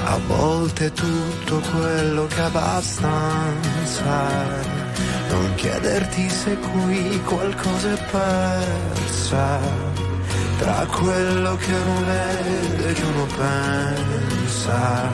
A 0.03 0.19
volte 0.27 0.91
tutto 0.91 1.61
quello 1.71 2.27
che 2.27 2.41
abbastanza. 2.41 4.29
Non 5.29 5.53
chiederti 5.55 6.29
se 6.29 6.57
qui 6.57 7.21
qualcosa 7.23 7.93
è 7.93 8.05
persa. 8.11 9.59
Tra 10.57 10.85
quello 10.87 11.55
che 11.55 11.71
uno 11.73 12.05
vede 12.05 12.89
e 12.89 12.93
che 12.93 13.03
uno 13.03 13.25
pensa. 13.37 15.09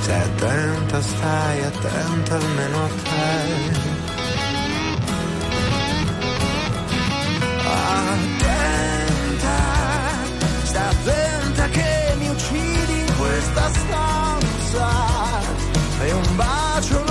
Stai 0.00 0.20
attenta, 0.20 1.00
stai 1.00 1.64
attenta 1.64 2.34
almeno 2.36 2.84
a 2.84 2.88
te. 3.02 3.91
Questa 13.52 13.68
stanza. 13.68 14.88
E 16.00 16.12
un 16.12 16.36
bacio 16.36 17.01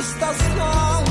muove 0.00 0.30
questa 0.54 1.09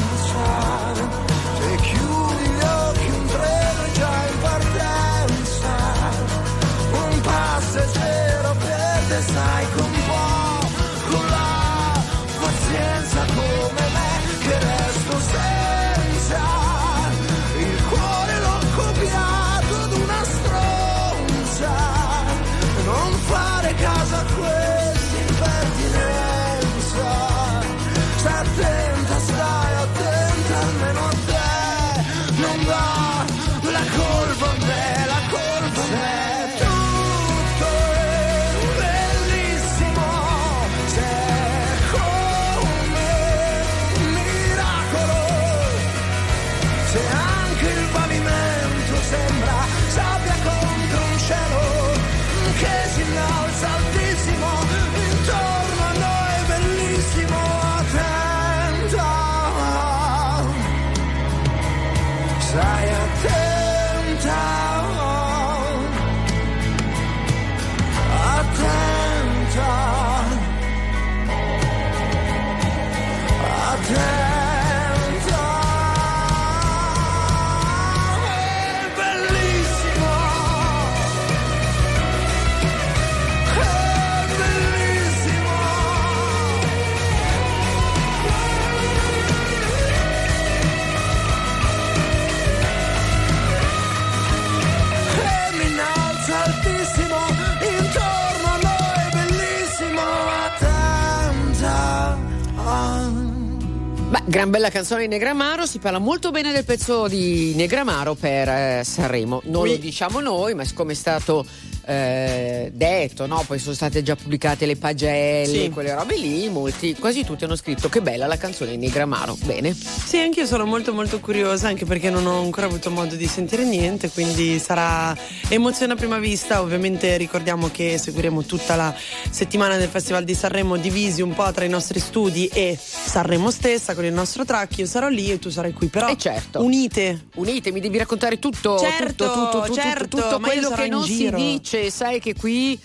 gran 104.29 104.51
bella 104.51 104.69
canzone 104.69 105.01
di 105.01 105.07
Negramaro, 105.07 105.65
si 105.65 105.79
parla 105.79 105.97
molto 105.97 106.29
bene 106.29 106.51
del 106.51 106.63
pezzo 106.63 107.07
di 107.07 107.53
Negramaro 107.55 108.13
per 108.13 108.47
eh, 108.47 108.81
Sanremo. 108.85 109.41
Non 109.45 109.65
lo 109.65 109.75
diciamo 109.75 110.19
noi, 110.19 110.53
ma 110.53 110.63
siccome 110.63 110.91
è 110.91 110.95
stato 110.95 111.43
eh, 111.89 112.69
detto, 112.71 113.25
no? 113.25 113.43
poi 113.47 113.57
sono 113.57 113.73
state 113.73 114.03
già 114.03 114.15
pubblicate 114.15 114.65
le 114.67 114.75
pagelle, 114.75 115.63
Sì. 115.63 115.69
quelle 115.69 115.93
robe 115.95 116.15
lì, 116.17 116.47
molti, 116.49 116.95
quasi 116.95 117.23
tutti 117.23 117.45
hanno 117.45 117.55
scritto 117.55 117.89
che 117.89 118.01
bella 118.01 118.27
la 118.27 118.37
canzone 118.37 118.71
di 118.71 118.77
Negramaro. 118.77 119.35
Bene. 119.43 119.73
Sì, 119.73 120.17
anche 120.19 120.41
io 120.41 120.45
sono 120.45 120.65
molto 120.65 120.93
molto 120.93 121.19
curiosa, 121.19 121.67
anche 121.67 121.85
perché 121.85 122.09
non 122.11 122.27
ho 122.27 122.41
ancora 122.41 122.67
avuto 122.67 122.91
modo 122.91 123.15
di 123.15 123.25
sentire 123.25 123.63
niente, 123.65 124.09
quindi 124.09 124.59
sarà 124.59 125.17
emozione 125.47 125.93
a 125.93 125.95
prima 125.95 126.19
vista. 126.19 126.61
Ovviamente 126.61 127.17
ricordiamo 127.17 127.69
che 127.71 127.97
seguiremo 127.97 128.43
tutta 128.43 128.75
la 128.75 128.95
settimana 129.31 129.77
del 129.77 129.89
Festival 129.89 130.23
di 130.23 130.35
Sanremo 130.35 130.77
divisi 130.77 131.21
un 131.23 131.33
po' 131.33 131.51
tra 131.51 131.65
i 131.65 131.69
nostri 131.69 131.99
studi 131.99 132.47
e 132.53 132.77
Sanremo 132.79 133.49
stessa 133.49 133.95
con 133.95 134.05
il 134.05 134.13
nostro 134.13 134.45
track. 134.45 134.77
Io 134.77 134.85
sarò 134.85 135.07
lì 135.07 135.31
e 135.31 135.39
tu 135.39 135.49
sarai 135.49 135.73
qui, 135.73 135.87
però 135.87 136.07
E 136.07 136.17
certo. 136.17 136.63
unite. 136.63 137.25
Unite, 137.35 137.71
mi 137.71 137.79
devi 137.79 137.97
raccontare 137.97 138.37
tutto, 138.37 138.77
Certo, 138.77 139.25
tutto, 139.25 139.33
tutto, 139.33 139.61
tutto, 139.61 139.73
certo, 139.73 140.07
tutto, 140.07 140.23
tutto 140.23 140.39
quello 140.39 140.69
che 140.69 140.87
non 140.87 141.03
si 141.03 141.15
giro. 141.17 141.37
Dice. 141.81 141.91
Sai 141.91 142.19
che 142.19 142.33
qui 142.35 142.79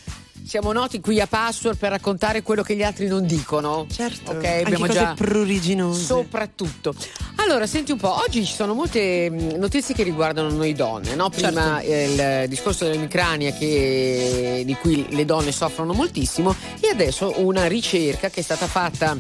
siamo 0.46 0.72
noti 0.72 1.00
qui 1.00 1.20
a 1.20 1.26
Password 1.26 1.78
per 1.78 1.90
raccontare 1.90 2.42
quello 2.42 2.62
che 2.62 2.76
gli 2.76 2.82
altri 2.82 3.06
non 3.06 3.24
dicono. 3.26 3.86
Certo, 3.90 4.32
Ok, 4.32 4.44
anche 4.44 4.62
abbiamo 4.64 4.86
cose 4.86 4.98
già 4.98 5.14
pruriginose. 5.14 6.04
Soprattutto. 6.04 6.94
Allora, 7.36 7.66
senti 7.66 7.92
un 7.92 7.98
po', 7.98 8.14
oggi 8.22 8.44
ci 8.44 8.52
sono 8.54 8.74
molte 8.74 9.30
mh, 9.30 9.56
notizie 9.56 9.94
che 9.94 10.02
riguardano 10.02 10.50
noi 10.50 10.72
donne, 10.72 11.14
no? 11.14 11.28
Prima 11.30 11.80
Certo. 11.82 12.22
il 12.42 12.48
discorso 12.48 12.84
dell'emicrania 12.84 13.52
che, 13.52 14.62
di 14.64 14.74
cui 14.74 15.06
le 15.10 15.24
donne 15.24 15.50
soffrono 15.52 15.92
moltissimo 15.92 16.54
e 16.80 16.88
adesso 16.88 17.32
una 17.36 17.66
ricerca 17.66 18.28
che 18.30 18.40
è 18.40 18.42
stata 18.42 18.66
fatta 18.66 19.16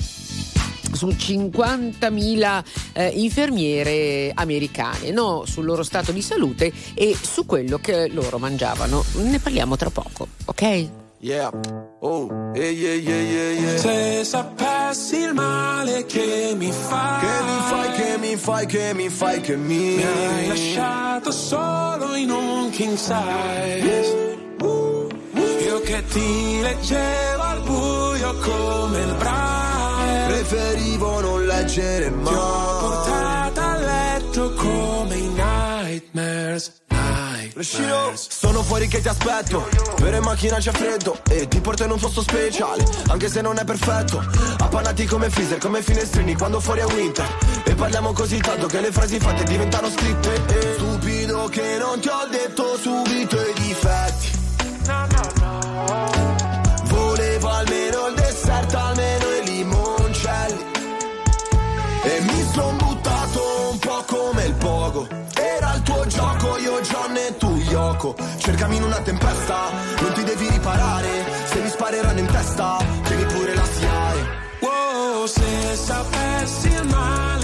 su 0.94 1.08
50.000 1.08 2.64
eh, 2.92 3.08
infermiere 3.08 4.32
americane, 4.34 5.10
no? 5.10 5.44
sul 5.46 5.64
loro 5.64 5.82
stato 5.82 6.12
di 6.12 6.22
salute 6.22 6.72
e 6.94 7.16
su 7.20 7.46
quello 7.46 7.78
che 7.78 8.08
loro 8.08 8.38
mangiavano. 8.38 9.04
Ne 9.16 9.38
parliamo 9.38 9.76
tra 9.76 9.90
poco, 9.90 10.28
ok? 10.44 10.88
Yeah. 11.24 11.50
Oh, 12.00 12.28
yeah, 12.54 12.68
yeah, 12.68 12.92
yeah, 12.92 13.22
yeah, 13.22 13.50
yeah. 13.52 13.76
Se 13.78 14.24
sapessi 14.24 15.20
il 15.20 15.32
male 15.32 16.04
che 16.04 16.52
mi 16.54 16.70
fai, 16.70 17.20
Che 17.20 17.42
mi 17.42 17.60
fai, 17.70 17.92
che 17.92 18.18
mi 18.18 18.36
fai, 18.36 18.66
che 18.66 18.92
mi 18.92 19.08
fai, 19.08 19.40
che 19.40 19.56
mi 19.56 19.96
mi 19.96 20.02
hai 20.04 20.46
lasciato 20.48 21.30
solo 21.32 22.14
in 22.14 22.30
un 22.30 22.68
king 22.68 22.94
size. 22.96 24.32
Io 25.64 25.80
che 25.80 26.04
ti 26.08 26.60
leggevo 26.60 27.42
al 27.42 27.60
buio 27.62 28.34
come 28.40 29.00
il 29.00 29.14
braille, 29.14 29.73
Preferivo 30.26 31.20
non 31.20 31.46
leggere 31.46 32.06
ti 32.08 32.12
ho 32.12 32.16
mai. 32.16 32.80
portata 32.80 33.70
a 33.70 33.76
letto 33.76 34.52
come 34.54 35.16
i 35.16 35.28
nightmares. 35.28 36.72
Nightmares. 36.88 38.28
sono 38.30 38.62
fuori 38.62 38.88
che 38.88 39.00
ti 39.00 39.08
aspetto 39.08 39.68
Per 39.96 40.14
in 40.14 40.22
macchina 40.22 40.56
c'è 40.58 40.72
freddo 40.72 41.18
E 41.28 41.46
ti 41.46 41.60
porto 41.60 41.84
in 41.84 41.90
un 41.90 41.98
posto 41.98 42.22
speciale 42.22 42.84
Anche 43.08 43.28
se 43.28 43.40
non 43.40 43.58
è 43.58 43.64
perfetto 43.64 44.24
Appannati 44.58 45.04
come 45.06 45.30
freezer, 45.30 45.58
come 45.58 45.82
finestrini 45.82 46.34
Quando 46.34 46.60
fuori 46.60 46.80
è 46.80 46.84
winter 46.84 47.26
E 47.64 47.74
parliamo 47.74 48.12
così 48.12 48.38
tanto 48.38 48.66
che 48.66 48.80
le 48.80 48.90
frasi 48.90 49.18
fatte 49.18 49.44
diventano 49.44 49.88
scritte 49.90 50.34
e 50.34 50.74
Stupido 50.74 51.48
che 51.48 51.76
non 51.78 52.00
ti 52.00 52.08
ho 52.08 52.26
detto 52.30 52.76
subito 52.78 53.36
i 53.40 53.52
difetti 53.54 54.42
Volevo 56.84 57.48
almeno 57.48 58.08
il 58.08 58.14
dessert, 58.14 58.74
almeno 58.74 59.23
pogo. 64.94 65.08
Era 65.34 65.74
il 65.74 65.82
tuo 65.82 66.06
gioco, 66.06 66.56
io 66.58 66.80
John 66.80 67.16
e 67.16 67.36
tu 67.36 67.50
Yoko. 67.56 68.14
Cercami 68.38 68.76
in 68.76 68.84
una 68.84 69.00
tempesta, 69.00 69.70
non 70.00 70.12
ti 70.12 70.22
devi 70.22 70.48
riparare. 70.48 71.08
Se 71.44 71.60
mi 71.60 71.68
spareranno 71.68 72.20
in 72.20 72.26
testa, 72.26 72.76
tieni 73.02 73.24
pure 73.24 73.54
la 73.54 73.64
SIAE. 73.64 74.42
Wow, 74.60 75.26
se 75.26 75.74
sapessi 75.74 76.68
il 76.68 76.86
male 76.88 77.43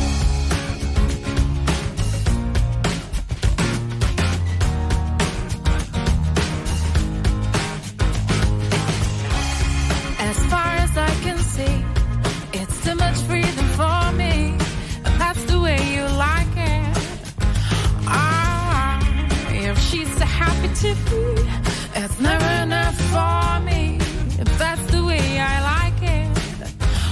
It's 20.83 22.19
never 22.19 22.63
enough 22.63 22.95
for 23.13 23.59
me. 23.63 23.99
If 24.39 24.57
that's 24.57 24.83
the 24.91 25.03
way 25.03 25.37
I 25.37 25.55
like 25.73 26.01
it. 26.01 26.37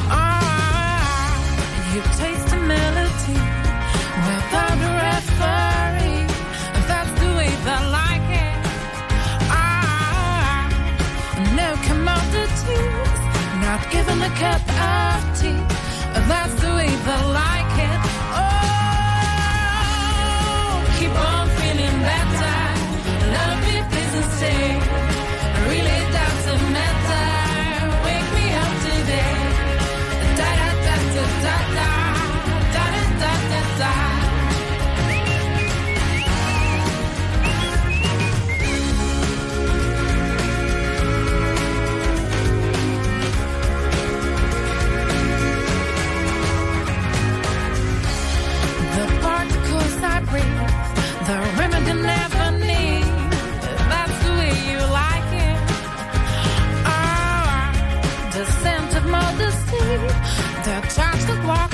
Ah, 0.10 1.38
you 1.94 2.02
taste 2.18 2.48
the 2.50 2.58
melody 2.74 3.40
without 4.28 4.78
a 4.88 4.92
referee. 5.06 6.26
If 6.80 6.88
that's 6.88 7.14
the 7.22 7.32
way 7.38 7.52
like 7.92 8.30
it. 8.48 8.60
Ah, 9.52 10.70
not 11.56 11.78
cup 14.40 14.69
walk 61.38 61.69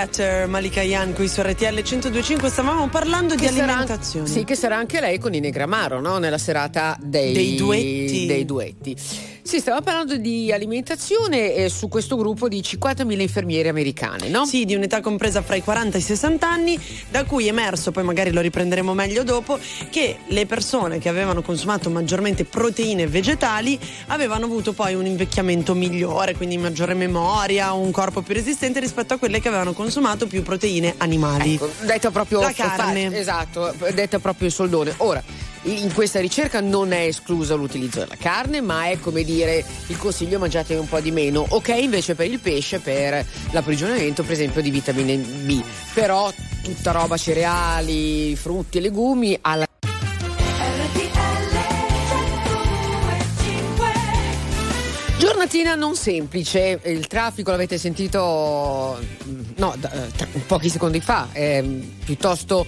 Better, 0.00 0.46
Malika 0.46 0.82
Yan 0.82 1.14
qui 1.14 1.26
su 1.26 1.40
RTL 1.40 1.72
1025. 1.72 2.50
Stavamo 2.50 2.88
parlando 2.88 3.34
di 3.34 3.46
Che 3.46 3.48
sarà- 3.50 3.64
alimentazione. 3.78 4.26
sì, 4.26 4.44
che 4.44 4.54
sarà 4.54 4.76
anche 4.76 5.00
lei 5.00 5.18
con 5.18 5.32
i 5.32 5.40
Negramaro, 5.40 6.02
no? 6.02 6.18
Nella 6.18 6.36
serata 6.36 6.98
dei, 7.00 7.32
Dei 7.32 7.54
duetti. 7.56 8.26
dei 8.26 8.44
duetti. 8.44 8.94
Sì, 9.46 9.60
stiamo 9.60 9.80
parlando 9.80 10.16
di 10.16 10.50
alimentazione 10.50 11.54
eh, 11.54 11.68
su 11.68 11.86
questo 11.86 12.16
gruppo 12.16 12.48
di 12.48 12.58
50.000 12.58 13.20
infermiere 13.20 13.68
americane, 13.68 14.28
no? 14.28 14.44
Sì, 14.44 14.64
di 14.64 14.74
un'età 14.74 15.00
compresa 15.00 15.40
fra 15.40 15.54
i 15.54 15.62
40 15.62 15.96
e 15.96 16.00
i 16.00 16.02
60 16.02 16.50
anni, 16.50 16.76
da 17.08 17.22
cui 17.24 17.46
è 17.46 17.50
emerso, 17.50 17.92
poi 17.92 18.02
magari 18.02 18.32
lo 18.32 18.40
riprenderemo 18.40 18.92
meglio 18.92 19.22
dopo, 19.22 19.56
che 19.88 20.16
le 20.26 20.46
persone 20.46 20.98
che 20.98 21.08
avevano 21.08 21.42
consumato 21.42 21.90
maggiormente 21.90 22.44
proteine 22.44 23.06
vegetali 23.06 23.78
avevano 24.08 24.46
avuto 24.46 24.72
poi 24.72 24.94
un 24.94 25.06
invecchiamento 25.06 25.74
migliore, 25.74 26.34
quindi 26.34 26.58
maggiore 26.58 26.94
memoria, 26.94 27.72
un 27.72 27.92
corpo 27.92 28.22
più 28.22 28.34
resistente 28.34 28.80
rispetto 28.80 29.14
a 29.14 29.16
quelle 29.16 29.40
che 29.40 29.46
avevano 29.46 29.74
consumato 29.74 30.26
più 30.26 30.42
proteine 30.42 30.94
animali. 30.96 31.54
Ecco, 31.54 31.70
detta 31.84 32.10
proprio 32.10 32.40
La 32.40 32.50
carne. 32.50 33.10
fa- 33.10 33.16
esatto, 33.16 33.72
detta 33.94 34.18
proprio 34.18 34.48
il 34.48 34.52
soldone. 34.52 34.92
Ora, 34.96 35.22
in 35.66 35.92
questa 35.92 36.20
ricerca 36.20 36.60
non 36.60 36.92
è 36.92 37.00
escluso 37.00 37.56
l'utilizzo 37.56 38.00
della 38.00 38.16
carne, 38.16 38.60
ma 38.60 38.88
è 38.88 38.98
come 39.00 39.24
dire 39.24 39.64
il 39.88 39.98
consiglio 39.98 40.38
mangiate 40.38 40.74
un 40.76 40.88
po' 40.88 41.00
di 41.00 41.10
meno. 41.10 41.44
Ok, 41.48 41.68
invece 41.68 42.14
per 42.14 42.30
il 42.30 42.38
pesce, 42.38 42.78
per 42.78 43.24
l'approvvigionamento, 43.50 44.22
per 44.22 44.32
esempio, 44.32 44.62
di 44.62 44.70
vitamine 44.70 45.16
B. 45.16 45.62
Però 45.94 46.32
tutta 46.62 46.92
roba 46.92 47.16
cereali, 47.16 48.36
frutti 48.36 48.78
e 48.78 48.80
legumi 48.80 49.36
alla 49.40 49.64
Giornatina 55.18 55.74
non 55.74 55.96
semplice, 55.96 56.78
il 56.84 57.06
traffico 57.06 57.50
l'avete 57.50 57.78
sentito 57.78 58.98
no, 59.56 59.74
pochi 60.46 60.68
secondi 60.68 61.00
fa, 61.00 61.28
è 61.32 61.62
mm, 61.62 61.80
piuttosto 62.04 62.66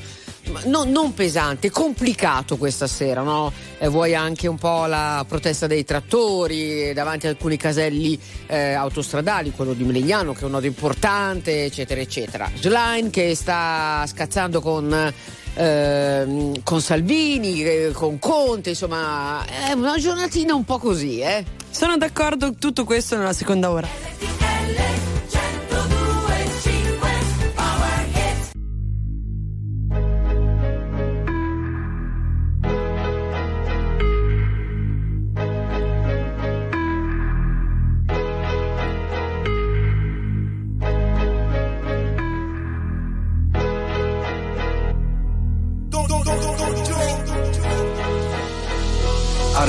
no- 0.64 0.84
non 0.84 1.14
pesante, 1.14 1.70
complicato 1.70 2.56
questa 2.56 2.86
sera, 2.86 3.22
no? 3.22 3.52
Eh, 3.78 3.88
vuoi 3.88 4.14
anche 4.14 4.46
un 4.48 4.56
po' 4.56 4.86
la 4.86 5.24
protesta 5.26 5.66
dei 5.66 5.84
trattori 5.84 6.92
davanti 6.92 7.26
a 7.26 7.30
alcuni 7.30 7.56
caselli 7.56 8.18
eh, 8.46 8.72
autostradali, 8.72 9.50
quello 9.50 9.72
di 9.72 9.84
Melegnano 9.84 10.32
che 10.32 10.40
è 10.40 10.44
un 10.44 10.52
nodo 10.52 10.66
importante, 10.66 11.64
eccetera, 11.64 12.00
eccetera. 12.00 12.50
Schlein 12.54 13.10
che 13.10 13.34
sta 13.34 14.04
scazzando 14.06 14.60
con 14.60 15.12
ehm, 15.54 16.62
con 16.62 16.80
Salvini, 16.80 17.62
eh, 17.62 17.90
con 17.92 18.18
Conte, 18.18 18.70
insomma, 18.70 19.44
è 19.46 19.72
una 19.72 19.98
giornatina 19.98 20.54
un 20.54 20.64
po' 20.64 20.78
così, 20.78 21.20
eh. 21.20 21.44
Sono 21.70 21.96
d'accordo, 21.96 22.54
tutto 22.54 22.84
questo 22.84 23.16
nella 23.16 23.32
seconda 23.32 23.70
ora. 23.70 23.88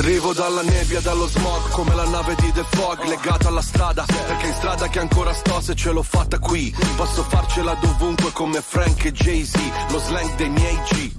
Arrivo 0.00 0.32
dalla 0.32 0.62
nebbia, 0.62 0.98
dallo 1.00 1.26
smog, 1.26 1.68
come 1.72 1.94
la 1.94 2.06
nave 2.06 2.34
di 2.36 2.50
The 2.52 2.64
Fog, 2.70 3.04
legato 3.04 3.48
alla 3.48 3.60
strada, 3.60 4.06
perché 4.06 4.46
in 4.46 4.54
strada 4.54 4.88
che 4.88 4.98
ancora 4.98 5.34
sto 5.34 5.60
se 5.60 5.74
ce 5.74 5.92
l'ho 5.92 6.02
fatta 6.02 6.38
qui. 6.38 6.74
Posso 6.96 7.22
farcela 7.22 7.74
dovunque 7.74 8.32
come 8.32 8.62
Frank 8.62 9.04
e 9.04 9.12
Jay-Z, 9.12 9.58
lo 9.90 9.98
slang 9.98 10.34
dei 10.36 10.48
miei 10.48 10.80
G, 10.88 11.18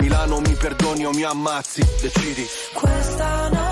Milano 0.00 0.40
mi 0.40 0.54
perdoni 0.54 1.06
o 1.06 1.10
mi 1.10 1.22
ammazzi, 1.22 1.82
decidi. 2.00 2.46
Questa 2.72 3.48
notte 3.48 3.71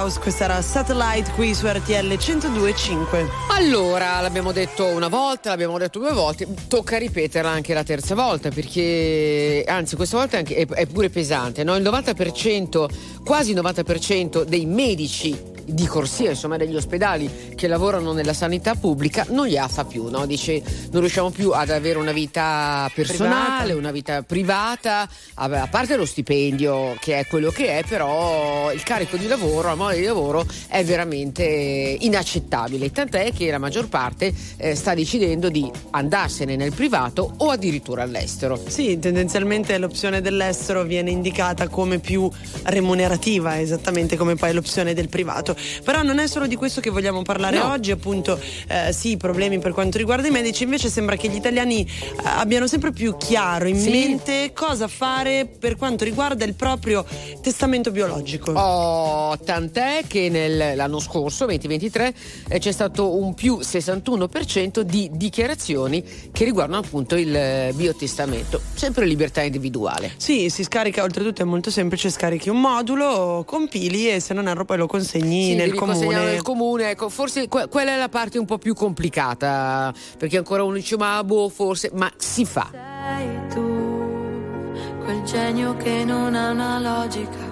House, 0.00 0.18
questa 0.18 0.44
era 0.44 0.62
Satellite 0.62 1.30
qui 1.32 1.54
su 1.54 1.66
RTL 1.66 2.14
102.5. 2.14 3.26
Allora, 3.50 4.18
l'abbiamo 4.20 4.50
detto 4.50 4.86
una 4.86 5.08
volta, 5.08 5.50
l'abbiamo 5.50 5.76
detto 5.76 5.98
due 5.98 6.12
volte, 6.12 6.48
tocca 6.68 6.96
ripeterla 6.96 7.50
anche 7.50 7.74
la 7.74 7.82
terza 7.84 8.14
volta 8.14 8.48
perché, 8.48 9.62
anzi 9.66 9.96
questa 9.96 10.16
volta 10.16 10.36
è, 10.36 10.38
anche- 10.38 10.54
è- 10.54 10.66
è 10.66 10.86
pure 10.86 11.10
pesante, 11.10 11.64
no? 11.64 11.76
il 11.76 11.82
90%, 11.82 12.88
quasi 13.22 13.50
il 13.50 13.58
90% 13.58 14.42
dei 14.44 14.64
medici 14.64 15.38
di 15.72 15.86
corsia, 15.86 16.30
insomma 16.30 16.56
degli 16.56 16.74
ospedali 16.74 17.54
che 17.54 17.66
lavorano 17.68 18.12
nella 18.12 18.32
sanità 18.32 18.74
pubblica 18.74 19.26
non 19.30 19.46
li 19.46 19.56
ha 19.58 19.68
fa 19.68 19.84
più, 19.84 20.08
no? 20.08 20.26
dice 20.26 20.62
non 20.90 21.00
riusciamo 21.00 21.30
più 21.30 21.50
ad 21.50 21.70
avere 21.70 21.98
una 21.98 22.12
vita 22.12 22.90
personale, 22.94 23.64
Privata. 23.64 23.78
una 23.78 23.90
vita 23.90 24.22
privata, 24.22 25.08
a 25.34 25.44
a 25.44 25.66
parte 25.66 25.96
lo 25.96 26.06
stipendio 26.06 26.96
che 26.98 27.18
è 27.18 27.26
quello 27.26 27.50
che 27.50 27.78
è, 27.78 27.84
però 27.86 28.72
il 28.72 28.82
carico 28.82 29.16
di 29.16 29.26
lavoro, 29.26 29.68
la 29.68 29.74
mole 29.74 29.96
di 29.98 30.04
lavoro 30.04 30.46
è 30.68 30.84
veramente 30.84 31.42
inaccettabile, 31.42 32.90
tant'è 32.90 33.32
che 33.32 33.50
la 33.50 33.58
maggior 33.58 33.88
parte 33.88 34.32
eh, 34.56 34.74
sta 34.74 34.94
decidendo 34.94 35.48
di 35.48 35.70
andarsene 35.90 36.56
nel 36.56 36.72
privato 36.72 37.34
o 37.38 37.50
addirittura 37.50 38.02
all'estero. 38.02 38.60
Sì, 38.66 38.98
tendenzialmente 38.98 39.76
l'opzione 39.78 40.20
dell'estero 40.20 40.82
viene 40.84 41.10
indicata 41.10 41.68
come 41.68 41.98
più 41.98 42.30
remunerativa, 42.64 43.60
esattamente 43.60 44.16
come 44.16 44.34
poi 44.34 44.52
l'opzione 44.52 44.94
del 44.94 45.08
privato. 45.08 45.56
Però 45.84 46.02
non 46.02 46.18
è 46.18 46.26
solo 46.26 46.46
di 46.46 46.56
questo 46.56 46.80
che 46.80 46.90
vogliamo 46.90 47.22
parlare 47.22 47.58
No. 47.58 47.70
oggi, 47.70 47.90
appunto, 47.90 48.38
eh, 48.68 48.92
sì, 48.92 49.16
problemi 49.16 49.58
per 49.58 49.72
quanto 49.72 49.98
riguarda 49.98 50.26
i 50.26 50.30
medici, 50.30 50.62
invece 50.64 50.88
sembra 50.88 51.16
che 51.16 51.28
gli 51.28 51.34
italiani 51.36 51.80
eh, 51.82 51.88
abbiano 52.24 52.66
sempre 52.66 52.92
più 52.92 53.16
chiaro 53.16 53.66
in 53.68 53.78
Sì. 53.78 53.90
mente 53.90 54.52
cosa 54.54 54.88
fare 54.88 55.46
per 55.46 55.76
quanto 55.76 56.04
riguarda 56.04 56.44
il 56.44 56.54
proprio 56.54 57.04
testamento 57.40 57.90
biologico. 57.90 58.52
Oh, 58.52 59.38
tant'è 59.38 60.04
che 60.06 60.28
nel- 60.28 60.76
l'anno 60.76 60.98
scorso, 61.00 61.44
2023, 61.46 62.14
eh, 62.48 62.58
c'è 62.58 62.72
stato 62.72 63.16
un 63.16 63.34
più 63.34 63.58
61% 63.60 64.82
di 64.82 65.08
dichiarazioni 65.12 66.02
che 66.32 66.44
riguardano 66.44 66.80
appunto 66.82 67.16
il 67.16 67.34
eh, 67.34 67.72
biotestamento, 67.74 68.60
sempre 68.74 69.06
libertà 69.06 69.42
individuale. 69.42 70.12
Sì, 70.16 70.48
si 70.50 70.62
scarica, 70.64 71.02
oltretutto 71.02 71.42
è 71.42 71.44
molto 71.44 71.70
semplice, 71.70 72.10
scarichi 72.10 72.48
un 72.48 72.60
modulo, 72.60 73.44
compili 73.46 74.10
e 74.10 74.20
se 74.20 74.34
non 74.34 74.48
erro 74.48 74.64
poi 74.64 74.76
lo 74.78 74.86
consegni 74.86 75.49
sì, 75.50 75.56
nel 75.56 75.74
comune. 75.74 76.24
Nel 76.24 76.42
comune 76.42 76.90
ecco, 76.90 77.08
forse 77.08 77.48
que- 77.48 77.68
quella 77.68 77.92
è 77.92 77.98
la 77.98 78.08
parte 78.08 78.38
un 78.38 78.46
po' 78.46 78.58
più 78.58 78.74
complicata, 78.74 79.92
perché 80.18 80.36
ancora 80.36 80.62
uno 80.64 80.74
dice 80.74 80.96
ma 80.96 81.22
boh, 81.24 81.48
forse, 81.48 81.90
ma 81.94 82.10
si 82.16 82.44
fa. 82.44 82.68
Sei 82.70 83.48
tu, 83.48 84.72
quel 85.04 85.22
genio 85.22 85.76
che 85.76 86.04
non 86.04 86.34
ha 86.34 86.50
una 86.50 86.78
logica. 86.78 87.48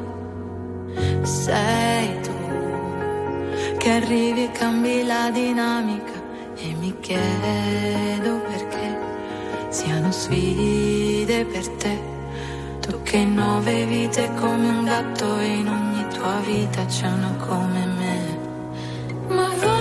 Sei 1.23 2.21
tu, 2.23 2.33
che 3.79 3.91
arrivi 3.91 4.45
e 4.45 4.51
cambi 4.51 5.05
la 5.05 5.31
dinamica. 5.31 6.17
E 6.61 6.75
mi 6.81 6.93
chiedo 6.99 8.41
perché 8.49 8.99
siano 9.69 10.11
sfide 10.11 11.45
per 11.45 11.69
te. 11.69 12.17
Tu 12.81 13.01
che 13.03 13.25
nove 13.25 13.85
vite 13.85 14.29
come 14.41 14.69
un 14.69 14.85
gatto 14.85 15.39
in 15.39 15.69
ogni 15.69 15.98
tua 16.09 16.41
vita 16.45 16.85
c'è 16.85 17.07
una 17.07 17.35
come 17.39 17.87
me. 17.87 18.39
Ma 19.29 19.49
vai 19.61 19.78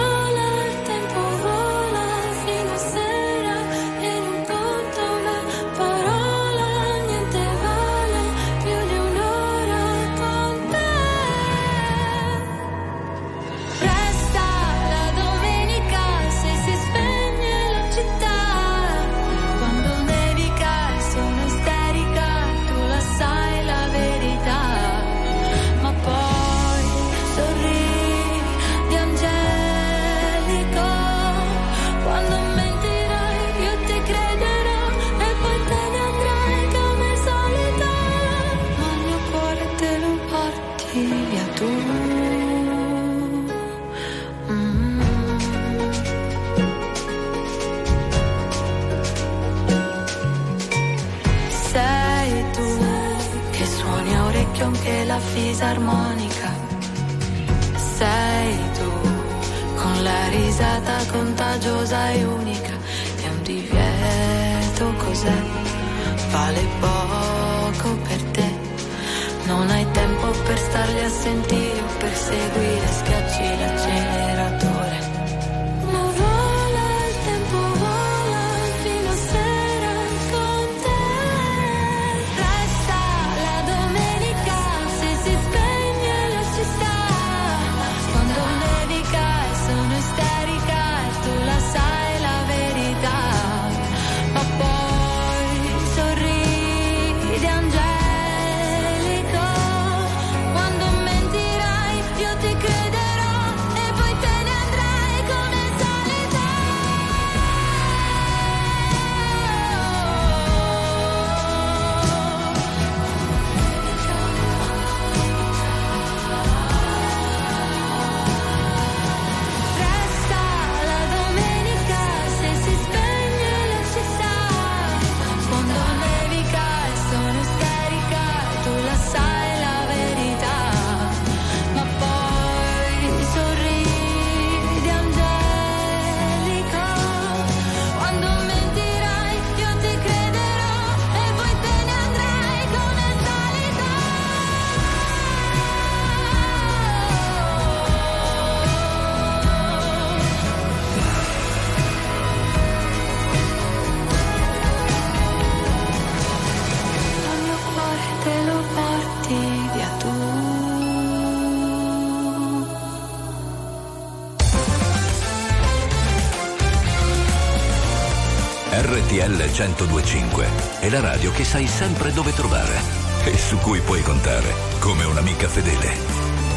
1025 169.49 170.45
è 170.81 170.89
la 170.89 170.99
radio 170.99 171.31
che 171.31 171.43
sai 171.43 171.67
sempre 171.67 172.11
dove 172.11 172.33
trovare 172.33 172.79
e 173.25 173.37
su 173.37 173.57
cui 173.57 173.79
puoi 173.79 174.01
contare 174.01 174.53
come 174.79 175.03
un'amica 175.05 175.47
fedele. 175.47 175.87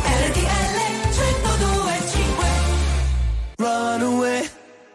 RTL 0.05 0.81
1025 1.11 2.45
Run 3.59 4.03
away, 4.03 4.49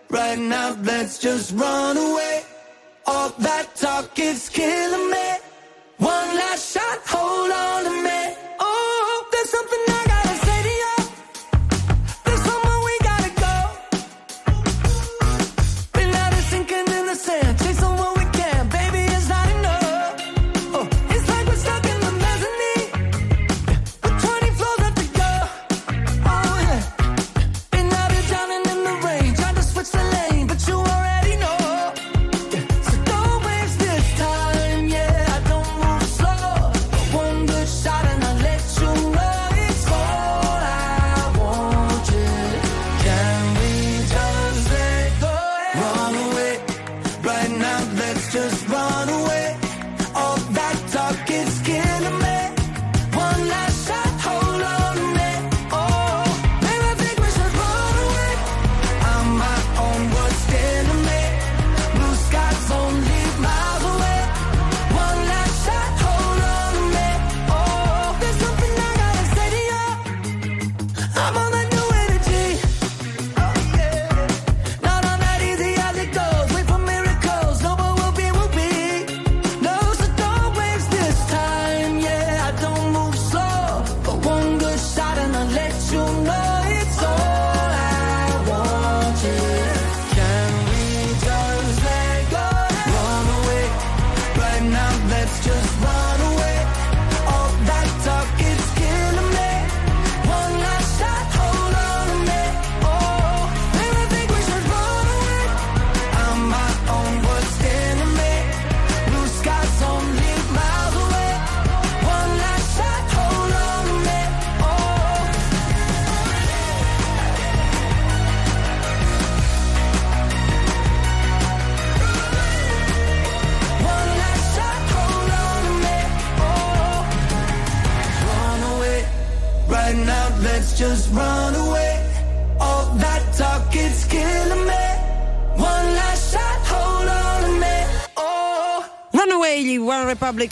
right 0.09 0.39
now 0.39 0.75
let's 0.83 1.19
just 1.19 1.51
run 1.51 1.97
away. 1.97 2.24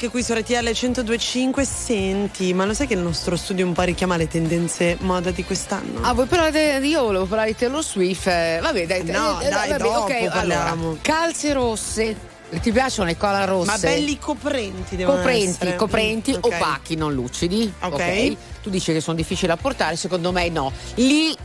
anche 0.03 0.09
qui 0.09 0.23
su 0.23 0.33
RTL 0.33 0.65
1025. 0.65 1.63
Senti, 1.63 2.53
ma 2.53 2.65
lo 2.65 2.73
sai 2.73 2.87
che 2.87 2.93
il 2.93 2.99
nostro 2.99 3.37
studio 3.37 3.65
un 3.65 3.71
po' 3.71 3.83
richiama 3.83 4.17
le 4.17 4.27
tendenze 4.27 4.97
moda 4.99 5.31
di 5.31 5.45
quest'anno? 5.45 6.01
Ah, 6.01 6.13
vuoi 6.13 6.25
parlare? 6.25 6.79
Io 6.79 7.03
volevo 7.03 7.25
parlare 7.25 7.51
di 7.51 7.55
Taylor 7.55 7.83
Swift. 7.83 8.27
Eh, 8.27 8.59
vabbè, 8.61 8.85
dai, 8.85 9.03
no, 9.05 9.39
eh, 9.39 9.47
dai, 9.49 9.69
vabbè, 9.69 9.81
dopo 9.81 9.99
ok, 9.99 10.27
parliamo. 10.27 10.83
Allora, 10.83 10.99
calze 11.01 11.53
rosse. 11.53 12.31
Ti 12.49 12.71
piacciono 12.71 13.07
le 13.07 13.17
cola 13.17 13.45
rosse? 13.45 13.71
Ma 13.71 13.77
belli 13.77 14.19
coprenti, 14.19 14.95
devono 14.95 15.17
coprenti, 15.17 15.49
essere. 15.49 15.75
Coprenti, 15.75 16.31
mm, 16.31 16.37
okay. 16.41 16.59
opachi, 16.59 16.95
non 16.95 17.13
lucidi. 17.13 17.73
Ok. 17.79 17.93
okay. 17.93 18.37
Tu 18.61 18.69
dici 18.69 18.91
che 18.91 18.99
sono 18.99 19.15
difficili 19.15 19.47
da 19.47 19.57
portare, 19.57 19.95
secondo 19.95 20.31
me 20.31 20.49
no. 20.49 20.71
Lì, 20.95 21.35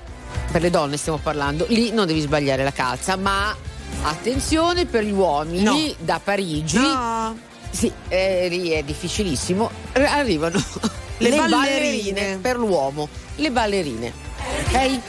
per 0.51 0.61
le 0.61 0.71
donne 0.71 0.97
stiamo 0.97 1.19
parlando, 1.19 1.65
lì 1.69 1.93
non 1.93 2.07
devi 2.07 2.21
sbagliare 2.21 2.65
la 2.65 2.73
calza, 2.73 3.17
ma 3.17 3.57
Attenzione 4.03 4.85
per 4.85 5.03
gli 5.03 5.13
uomini 5.13 5.63
no. 5.63 5.95
da 5.99 6.21
Parigi. 6.23 6.79
No. 6.79 7.47
Sì, 7.71 7.93
eh, 8.09 8.49
lì 8.49 8.71
è 8.71 8.83
difficilissimo. 8.83 9.71
Arrivano 9.93 10.59
le, 11.19 11.29
le 11.31 11.37
ballerine. 11.37 11.57
ballerine. 11.57 12.39
per 12.39 12.57
l'uomo, 12.57 13.09
le 13.37 13.51
ballerine. 13.51 14.13
Ok? 14.67 15.01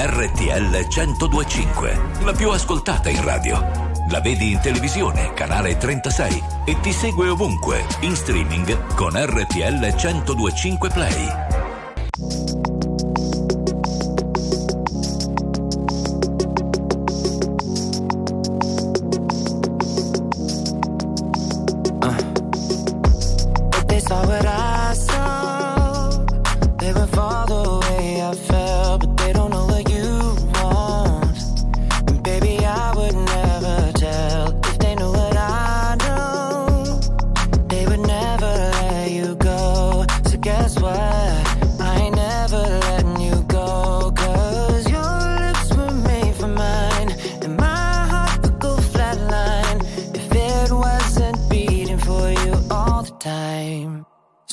RTL 0.00 0.86
1025, 0.88 2.00
la 2.24 2.32
più 2.32 2.50
ascoltata 2.50 3.08
in 3.08 3.22
radio. 3.22 3.86
La 4.10 4.20
vedi 4.20 4.52
in 4.52 4.60
televisione, 4.60 5.32
canale 5.34 5.76
36 5.76 6.42
e 6.64 6.80
ti 6.80 6.92
segue 6.92 7.28
ovunque, 7.28 7.84
in 8.00 8.16
streaming 8.16 8.94
con 8.94 9.12
RTL 9.14 9.94
1025 9.94 10.88
Play. 10.88 12.67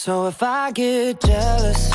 So 0.06 0.28
if 0.28 0.44
I 0.44 0.70
get 0.72 1.20
jealous 1.20 1.95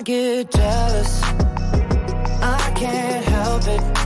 I 0.00 0.02
get 0.02 0.50
jealous. 0.50 1.22
I 2.42 2.72
can't 2.74 3.22
help 3.22 3.66
it. 3.66 3.99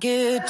get 0.00 0.49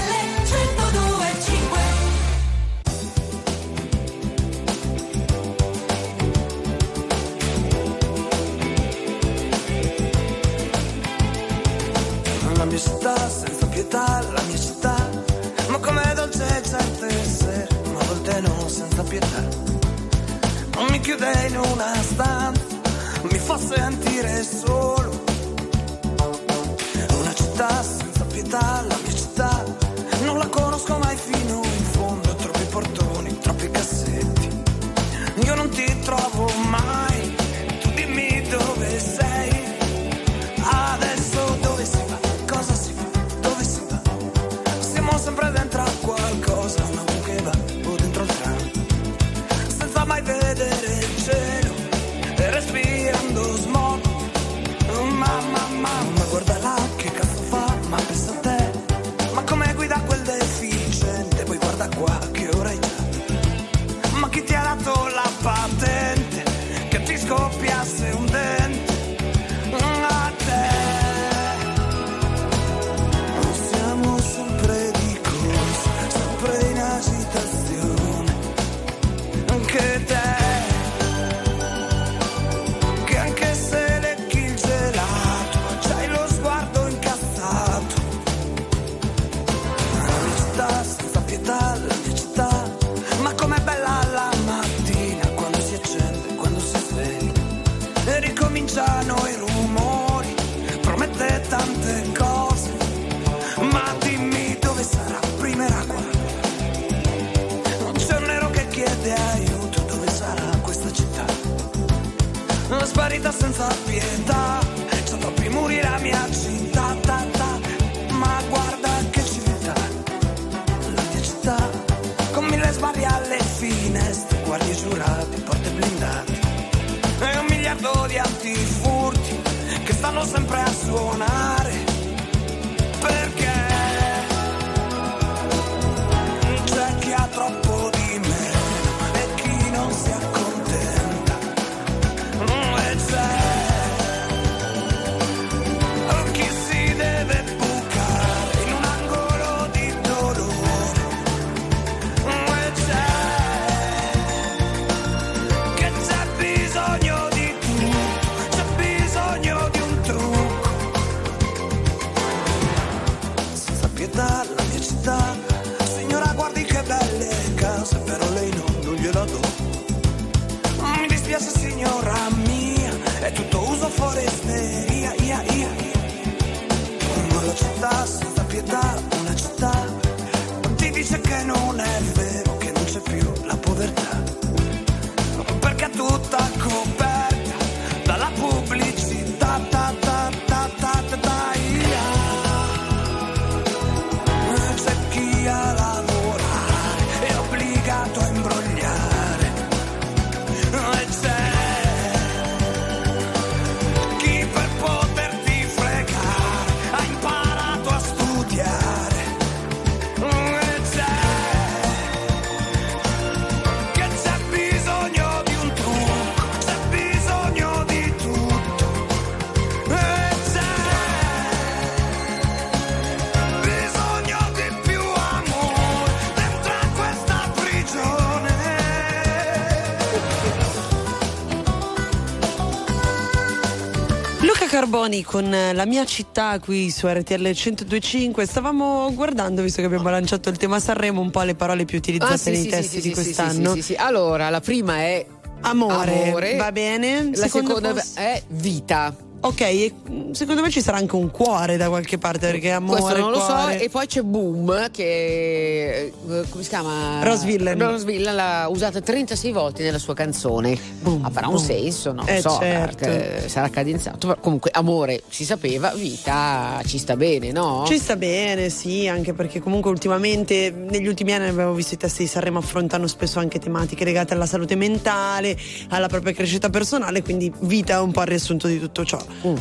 Boni 234.91 235.23
con 235.23 235.53
eh, 235.53 235.71
la 235.71 235.85
mia 235.85 236.03
città 236.03 236.59
qui 236.59 236.91
su 236.91 237.07
RTL 237.07 237.41
1025. 237.41 238.45
Stavamo 238.45 239.09
guardando, 239.13 239.61
visto 239.61 239.79
che 239.79 239.87
abbiamo 239.87 240.09
lanciato 240.09 240.49
il 240.49 240.57
tema 240.57 240.81
Sanremo, 240.81 241.21
un 241.21 241.31
po' 241.31 241.43
le 241.43 241.55
parole 241.55 241.85
più 241.85 241.95
ah, 241.95 241.99
utilizzate 241.99 242.33
ah, 242.33 242.37
sì, 242.37 242.49
nei 242.49 242.61
sì, 242.61 242.67
testi 242.67 243.01
sì, 243.01 243.07
di 243.07 243.13
quest'anno. 243.13 243.77
Allora, 243.95 244.49
la 244.49 244.59
prima 244.59 244.97
è 244.97 245.25
Amore, 245.61 246.23
amore. 246.27 246.55
va 246.57 246.73
bene. 246.73 247.29
La 247.33 247.47
Secondo 247.47 247.75
seconda 247.75 247.93
posso... 247.93 248.19
è 248.19 248.43
vita. 248.49 249.15
Ok, 249.39 249.61
e 249.61 249.93
secondo 250.33 250.61
me 250.61 250.69
ci 250.69 250.81
sarà 250.81 250.97
anche 250.97 251.15
un 251.15 251.31
cuore 251.31 251.77
da 251.77 251.87
qualche 251.89 252.17
parte 252.17 252.51
perché 252.51 252.71
amore. 252.71 253.01
Questo 253.01 253.19
non 253.19 253.31
cuore. 253.31 253.53
lo 253.53 253.77
so. 253.77 253.83
E 253.83 253.89
poi 253.89 254.07
c'è 254.07 254.21
Boom 254.21 254.91
che. 254.91 256.11
Eh, 256.27 256.43
come 256.49 256.63
si 256.63 256.69
chiama? 256.69 257.23
Rose 257.23 257.45
Villain 257.45 257.77
Rose 257.77 257.91
Rosville 257.91 258.31
l'ha 258.31 258.67
usata 258.69 258.99
36 258.99 259.51
volte 259.51 259.83
nella 259.83 259.99
sua 259.99 260.13
canzone. 260.13 260.77
Boom, 261.01 261.23
Avrà 261.25 261.41
boom. 261.41 261.53
un 261.53 261.59
senso, 261.59 262.11
non 262.11 262.27
eh, 262.27 262.41
so. 262.41 262.57
Certo. 262.59 263.47
Sarà 263.47 263.69
cadenzato. 263.69 264.37
Comunque, 264.39 264.71
amore 264.73 265.23
si 265.29 265.45
sapeva, 265.45 265.91
vita 265.93 266.81
ci 266.85 266.97
sta 266.97 267.15
bene, 267.15 267.51
no? 267.51 267.83
Ci 267.87 267.97
sta 267.97 268.15
bene, 268.15 268.69
sì, 268.69 269.07
anche 269.07 269.33
perché 269.33 269.59
comunque 269.59 269.91
ultimamente, 269.91 270.71
negli 270.71 271.07
ultimi 271.07 271.33
anni 271.33 271.47
abbiamo 271.47 271.73
visto 271.73 271.93
i 271.93 271.97
testi 271.97 272.23
di 272.23 272.27
Sanremo 272.27 272.59
affrontano 272.59 273.07
spesso 273.07 273.39
anche 273.39 273.59
tematiche 273.59 274.03
legate 274.03 274.33
alla 274.33 274.45
salute 274.45 274.75
mentale, 274.75 275.57
alla 275.89 276.07
propria 276.07 276.33
crescita 276.33 276.69
personale, 276.69 277.21
quindi 277.21 277.51
vita 277.61 277.95
è 277.95 277.99
un 277.99 278.11
po' 278.11 278.21
il 278.21 278.27
riassunto 278.27 278.67
di 278.67 278.79
tutto 278.79 279.05
ciò. 279.05 279.23
Mm. 279.45 279.55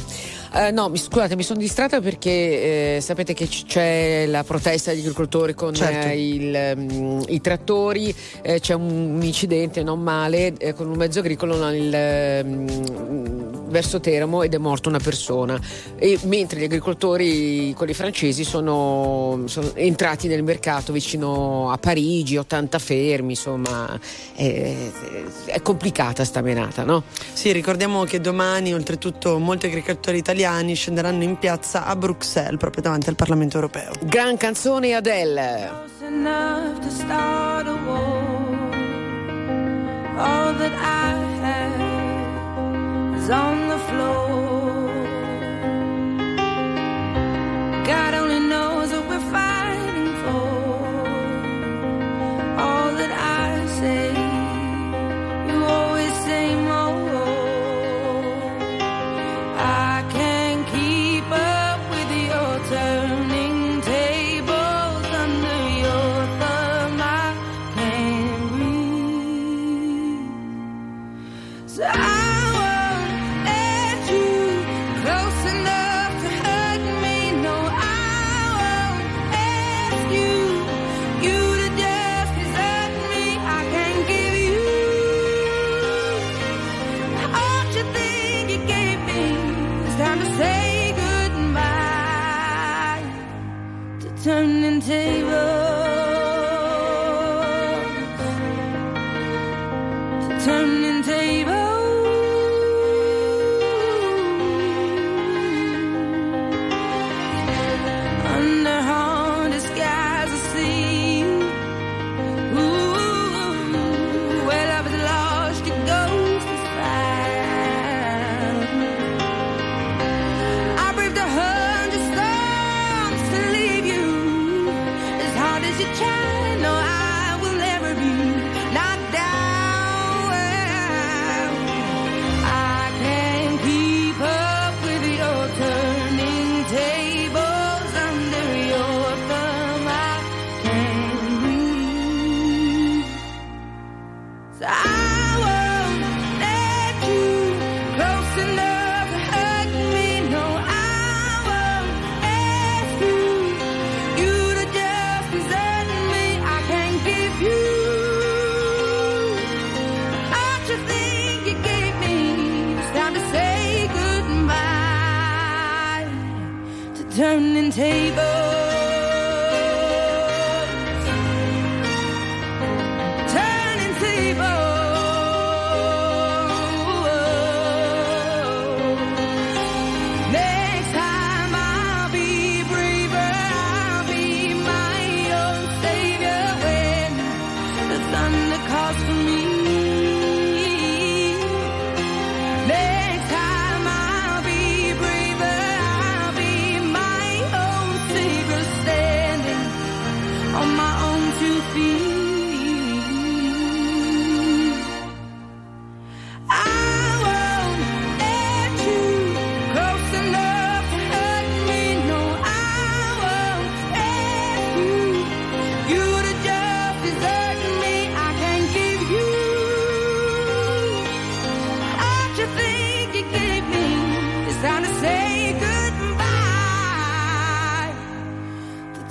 Eh, 0.53 0.73
no, 0.73 0.89
mi, 0.89 0.99
scusate, 0.99 1.37
mi 1.37 1.45
sono 1.45 1.61
distratta 1.61 2.01
perché 2.01 2.97
eh, 2.97 3.01
sapete 3.01 3.35
che 3.35 3.47
c- 3.47 3.67
c'è 3.67 4.27
la 4.27 4.43
protesta 4.43 4.91
degli 4.91 5.01
agricoltori 5.01 5.55
con 5.55 5.73
certo. 5.73 6.09
eh, 6.09 6.29
il, 6.29 6.75
um, 6.77 7.23
i 7.29 7.41
trattori, 7.41 8.13
eh, 8.43 8.59
c'è 8.59 8.75
un, 8.75 9.15
un, 9.15 9.23
incidente 9.23 9.85
non 9.85 10.01
male 10.01 10.55
eh, 10.59 10.75
con 10.75 10.89
un 10.89 10.97
mezzo 10.97 11.21
agricolo, 11.21 11.57
no, 11.57 11.73
il, 11.73 12.43
um, 12.45 13.70
verso 13.71 14.01
Teramo 14.01 14.43
ed 14.43 14.55
è 14.55 14.59
morta 14.59 14.89
una 14.89 14.99
persona, 14.99 15.59
e, 15.97 16.19
mentre 16.25 16.61
gli 16.61 16.65
agricoltori, 16.65 17.73
quelli 17.75 17.95
francesi, 17.95 18.45
sono, 18.45 19.43
sono, 19.47 19.71
entrati 19.75 20.29
nel 20.29 20.43
mercato 20.43 20.93
vicino 20.93 21.71
a 21.71 21.79
Parigi, 21.79 22.37
80 22.37 22.79
fermi, 22.79 23.31
insomma 23.31 23.99
è, 24.35 24.77
è 25.47 25.63
complicata 25.63 26.25
sta 26.25 26.41
menata, 26.41 26.85
no? 26.85 27.05
Sì, 27.33 27.53
ricordiamo 27.53 28.05
che 28.05 28.21
domani 28.21 28.75
oltretutto 28.75 29.39
molti 29.39 29.67
agricoltori 29.67 30.19
italiani 30.19 30.75
scenderanno 30.75 31.23
in 31.23 31.39
piazza 31.39 31.87
a 31.87 31.97
Bruxelles, 31.97 32.59
proprio 32.59 32.83
davanti 32.83 33.09
al 33.09 33.17
Parlamento 33.17 33.57
europeo. 33.57 33.93
Gran 34.03 34.37
canzone 34.37 34.95
Adele. 34.95 35.89
on 43.31 43.69
the 43.69 43.79
floor. 43.79 44.50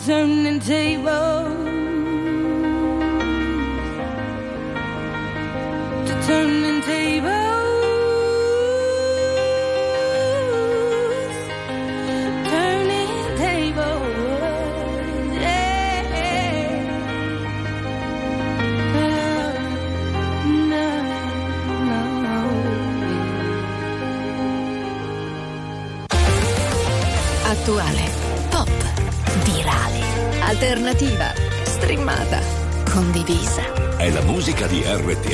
turning 0.10 0.60
tables. 0.60 1.29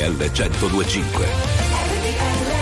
RTL 0.06 0.30
1025. 0.30 1.26
RTL 1.26 2.55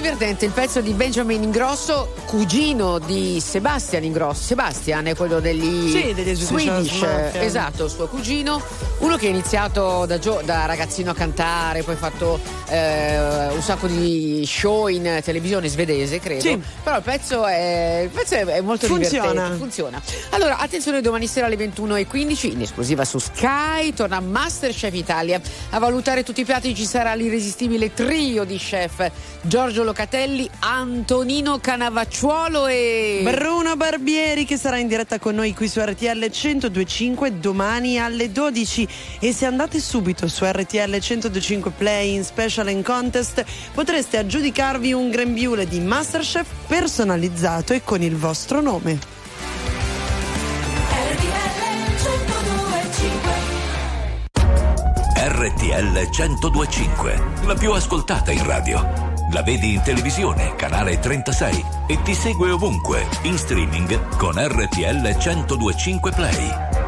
divertente 0.00 0.44
il 0.44 0.52
pezzo 0.52 0.80
di 0.80 0.92
Benjamin 0.92 1.42
Ingrosso, 1.42 2.12
cugino 2.24 3.00
di 3.00 3.40
Sebastian 3.40 4.04
Ingrosso. 4.04 4.44
Sebastian 4.44 5.06
è 5.06 5.16
quello 5.16 5.40
degli 5.40 5.90
Sì, 5.90 6.14
degli 6.14 6.36
Swedish 6.36 7.04
esatto, 7.32 7.88
suo 7.88 8.06
cugino. 8.06 8.62
Uno 8.98 9.16
che 9.16 9.26
ha 9.26 9.30
iniziato 9.30 10.06
da, 10.06 10.20
gio- 10.20 10.40
da 10.44 10.66
ragazzino 10.66 11.10
a 11.10 11.14
cantare, 11.14 11.82
poi 11.82 11.94
ha 11.94 11.98
fatto 11.98 12.38
eh, 12.68 13.48
un 13.50 13.62
sacco 13.62 13.86
di 13.86 14.44
show 14.46 14.88
in 14.88 15.20
televisione 15.24 15.68
svedese, 15.68 16.20
credo. 16.20 16.40
Sì. 16.40 16.60
Però 16.82 16.96
il 16.96 17.02
pezzo 17.02 17.44
è, 17.46 18.00
il 18.04 18.08
pezzo 18.10 18.34
è- 18.34 18.60
molto 18.60 18.86
Funziona. 18.86 19.28
divertente. 19.30 19.58
Funziona. 19.58 20.02
Allora, 20.30 20.58
attenzione, 20.58 21.00
domani 21.00 21.26
sera 21.26 21.46
alle 21.46 21.56
21.15 21.56 22.52
in 22.52 22.60
esclusiva 22.62 23.04
su 23.04 23.18
Sky 23.18 23.92
torna 23.94 24.20
Masterchef 24.20 24.94
Italia. 24.94 25.40
A 25.70 25.78
valutare 25.78 26.22
tutti 26.22 26.40
i 26.42 26.44
piatti 26.44 26.74
ci 26.74 26.84
sarà 26.84 27.14
l'irresistibile 27.14 27.92
trio 27.94 28.44
di 28.44 28.56
chef 28.58 29.10
Giorgio 29.42 29.82
Locatelli, 29.82 30.48
Antonino 30.60 31.58
Canavacciuolo 31.58 32.66
e 32.66 33.20
Bruno 33.22 33.76
Barbieri 33.76 34.44
che 34.44 34.56
sarà 34.56 34.78
in 34.78 34.88
diretta 34.88 35.18
con 35.18 35.34
noi 35.34 35.54
qui 35.54 35.68
su 35.68 35.80
RTL 35.80 36.30
1025 36.30 37.38
domani 37.38 37.98
alle 37.98 38.30
12 38.30 38.88
e 39.20 39.32
se 39.32 39.46
andate 39.46 39.80
subito 39.80 40.26
su 40.28 40.44
RTL 40.44 40.90
1025 40.90 41.70
Play 41.76 42.14
in 42.14 42.24
Special 42.24 42.57
and 42.66 42.82
Contest 42.82 43.44
potreste 43.72 44.16
aggiudicarvi 44.16 44.92
un 44.92 45.10
grembiule 45.10 45.66
di 45.66 45.78
Masterchef 45.80 46.46
personalizzato 46.66 47.72
e 47.72 47.82
con 47.84 48.02
il 48.02 48.16
vostro 48.16 48.60
nome. 48.60 49.16
RTL 55.14 56.08
1025, 56.10 57.22
la 57.44 57.54
più 57.54 57.72
ascoltata 57.72 58.32
in 58.32 58.44
radio. 58.44 59.16
La 59.30 59.42
vedi 59.42 59.74
in 59.74 59.82
televisione, 59.82 60.54
canale 60.56 60.98
36 60.98 61.64
e 61.86 62.02
ti 62.02 62.14
segue 62.14 62.50
ovunque, 62.50 63.06
in 63.22 63.36
streaming 63.36 64.16
con 64.16 64.34
RTL 64.34 65.16
1025 65.16 66.12
Play. 66.12 66.87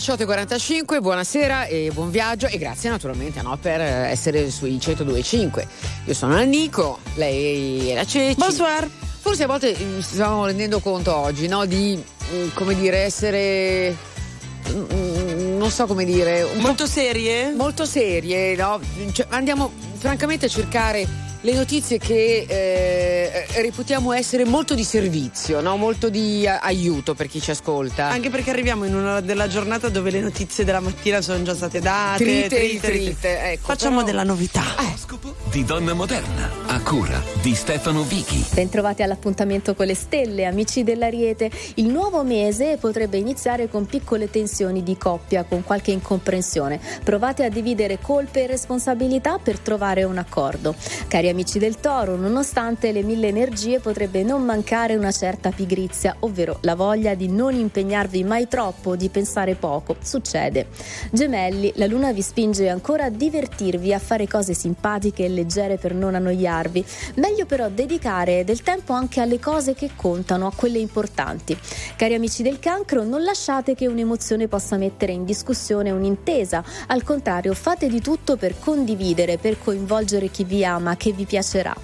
18.45, 0.00 1.02
buonasera 1.02 1.66
e 1.66 1.90
buon 1.92 2.10
viaggio 2.10 2.46
e 2.46 2.56
grazie 2.56 2.88
naturalmente 2.88 3.42
no, 3.42 3.58
per 3.60 3.82
essere 3.82 4.50
sui 4.50 4.76
102.5. 4.76 5.66
Io 6.06 6.14
sono 6.14 6.34
la 6.34 6.44
Nico, 6.44 7.00
lei 7.16 7.90
è 7.90 7.94
la 7.94 8.06
Ceci. 8.06 8.34
Bonsoir. 8.38 8.88
Forse 8.88 9.42
a 9.42 9.46
volte 9.46 9.76
mm, 9.78 9.96
ci 9.98 10.02
stiamo 10.02 10.46
rendendo 10.46 10.80
conto 10.80 11.14
oggi 11.14 11.46
no, 11.48 11.66
di, 11.66 12.02
mm, 12.32 12.48
come 12.54 12.74
dire, 12.74 13.00
essere... 13.00 13.94
mm, 14.70 15.58
non 15.58 15.70
so 15.70 15.84
come 15.84 16.06
dire... 16.06 16.46
Molto 16.54 16.86
serie? 16.86 17.52
Molto 17.52 17.84
serie, 17.84 18.56
no? 18.56 18.80
Cioè, 19.12 19.26
andiamo 19.28 19.70
francamente 19.98 20.46
a 20.46 20.48
cercare 20.48 21.06
le 21.42 21.54
notizie 21.54 21.96
che 21.98 22.44
eh, 22.46 23.46
reputiamo 23.62 24.12
essere 24.12 24.44
molto 24.44 24.74
di 24.74 24.84
servizio, 24.84 25.60
no? 25.62 25.76
molto 25.76 26.10
di 26.10 26.46
a- 26.46 26.58
aiuto 26.58 27.14
per 27.14 27.28
chi 27.28 27.40
ci 27.40 27.50
ascolta. 27.50 28.08
Anche 28.08 28.28
perché 28.28 28.50
arriviamo 28.50 28.84
in 28.84 28.94
un'ora 28.94 29.20
della 29.20 29.48
giornata 29.48 29.88
dove 29.88 30.10
le 30.10 30.20
notizie 30.20 30.64
della 30.64 30.80
mattina 30.80 31.22
sono 31.22 31.42
già 31.42 31.54
state 31.54 31.80
date. 31.80 32.24
Trite, 32.24 32.58
ritrite, 32.60 33.52
ecco, 33.52 33.66
Facciamo 33.68 33.96
però- 33.96 34.06
della 34.10 34.24
novità. 34.24 34.62
Di 35.50 35.64
Donna 35.64 35.94
Moderna, 35.94 36.50
a 36.80 36.82
cura 36.82 37.22
di 37.42 37.54
Stefano 37.54 38.02
Vichi. 38.02 38.44
Bentrovati 38.54 39.02
all'appuntamento 39.02 39.74
con 39.74 39.86
le 39.86 39.94
stelle, 39.94 40.46
amici 40.46 40.82
dell'Ariete. 40.82 41.50
Il 41.74 41.88
nuovo 41.88 42.22
mese 42.22 42.76
potrebbe 42.78 43.18
iniziare 43.18 43.68
con 43.68 43.86
piccole 43.86 44.30
tensioni 44.30 44.82
di 44.82 44.96
coppia, 44.96 45.44
con 45.44 45.62
qualche 45.62 45.90
incomprensione. 45.90 46.80
Provate 47.04 47.44
a 47.44 47.48
dividere 47.48 47.98
colpe 48.00 48.44
e 48.44 48.46
responsabilità 48.46 49.38
per 49.38 49.58
trovare 49.58 50.04
un 50.04 50.18
accordo. 50.18 50.74
Cari 51.08 51.28
amici 51.28 51.58
del 51.58 51.80
Toro, 51.80 52.16
nonostante 52.16 52.92
le 52.92 53.02
mille 53.02 53.28
energie 53.28 53.80
potrebbe 53.80 54.22
non 54.22 54.42
mancare 54.42 54.96
una 54.96 55.12
certa 55.12 55.50
pigrizia, 55.50 56.16
ovvero 56.20 56.58
la 56.62 56.74
voglia 56.74 57.14
di 57.14 57.28
non 57.28 57.54
impegnarvi 57.54 58.24
mai 58.24 58.48
troppo, 58.48 58.96
di 58.96 59.08
pensare 59.08 59.54
poco. 59.54 59.96
Succede. 60.02 60.68
Gemelli, 61.10 61.72
la 61.76 61.86
luna 61.86 62.12
vi 62.12 62.22
spinge 62.22 62.68
ancora 62.68 63.04
a 63.04 63.10
divertirvi, 63.10 63.92
a 63.92 63.98
fare 63.98 64.26
cose 64.26 64.54
simpatiche 64.54 65.24
e 65.24 65.28
leggere 65.28 65.76
per 65.76 65.94
non 65.94 66.14
annoiarvi. 66.14 66.69
Meglio 67.16 67.46
però 67.46 67.68
dedicare 67.68 68.44
del 68.44 68.62
tempo 68.62 68.92
anche 68.92 69.20
alle 69.20 69.38
cose 69.38 69.74
che 69.74 69.90
contano, 69.96 70.46
a 70.46 70.52
quelle 70.54 70.78
importanti. 70.78 71.58
Cari 71.96 72.14
amici 72.14 72.42
del 72.42 72.58
cancro, 72.58 73.02
non 73.02 73.22
lasciate 73.22 73.74
che 73.74 73.86
un'emozione 73.86 74.48
possa 74.48 74.76
mettere 74.76 75.12
in 75.12 75.24
discussione 75.24 75.90
un'intesa. 75.90 76.62
Al 76.86 77.02
contrario, 77.02 77.54
fate 77.54 77.88
di 77.88 78.00
tutto 78.00 78.36
per 78.36 78.58
condividere, 78.58 79.38
per 79.38 79.58
coinvolgere 79.58 80.28
chi 80.30 80.44
vi 80.44 80.64
ama, 80.64 80.96
che 80.96 81.12
vi 81.12 81.24
piacerà. 81.24 81.74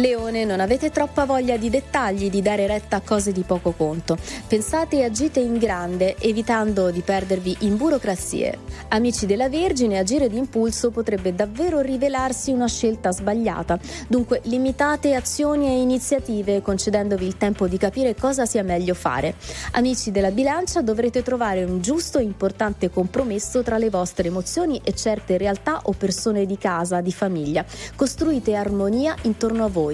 Leone, 0.00 0.44
non 0.44 0.60
avete 0.60 0.90
troppa 0.90 1.24
voglia 1.24 1.56
di 1.56 1.70
dettagli, 1.70 2.28
di 2.28 2.42
dare 2.42 2.66
retta 2.66 2.96
a 2.96 3.00
cose 3.00 3.32
di 3.32 3.42
poco 3.42 3.72
conto. 3.72 4.18
Pensate 4.46 4.98
e 4.98 5.04
agite 5.04 5.40
in 5.40 5.56
grande, 5.56 6.16
evitando 6.18 6.90
di 6.90 7.00
perdervi 7.00 7.58
in 7.60 7.76
burocrazie. 7.76 8.58
Amici 8.88 9.24
della 9.26 9.48
Vergine, 9.48 9.98
agire 9.98 10.28
d'impulso 10.28 10.90
potrebbe 10.90 11.34
davvero 11.34 11.80
rivelarsi 11.80 12.50
una 12.50 12.68
scelta 12.68 13.10
sbagliata. 13.10 13.78
Dunque, 14.06 14.40
limitate 14.44 15.14
azioni 15.14 15.66
e 15.68 15.80
iniziative, 15.80 16.60
concedendovi 16.60 17.26
il 17.26 17.38
tempo 17.38 17.66
di 17.66 17.78
capire 17.78 18.14
cosa 18.14 18.44
sia 18.44 18.62
meglio 18.62 18.94
fare. 18.94 19.34
Amici 19.72 20.10
della 20.10 20.30
Bilancia, 20.30 20.82
dovrete 20.82 21.22
trovare 21.22 21.64
un 21.64 21.80
giusto 21.80 22.18
e 22.18 22.22
importante 22.22 22.90
compromesso 22.90 23.62
tra 23.62 23.78
le 23.78 23.88
vostre 23.88 24.28
emozioni 24.28 24.80
e 24.84 24.94
certe 24.94 25.38
realtà 25.38 25.80
o 25.84 25.92
persone 25.92 26.44
di 26.44 26.58
casa, 26.58 27.00
di 27.00 27.12
famiglia. 27.12 27.64
Costruite 27.94 28.54
armonia 28.54 29.14
intorno 29.22 29.64
a 29.64 29.68
voi. 29.68 29.84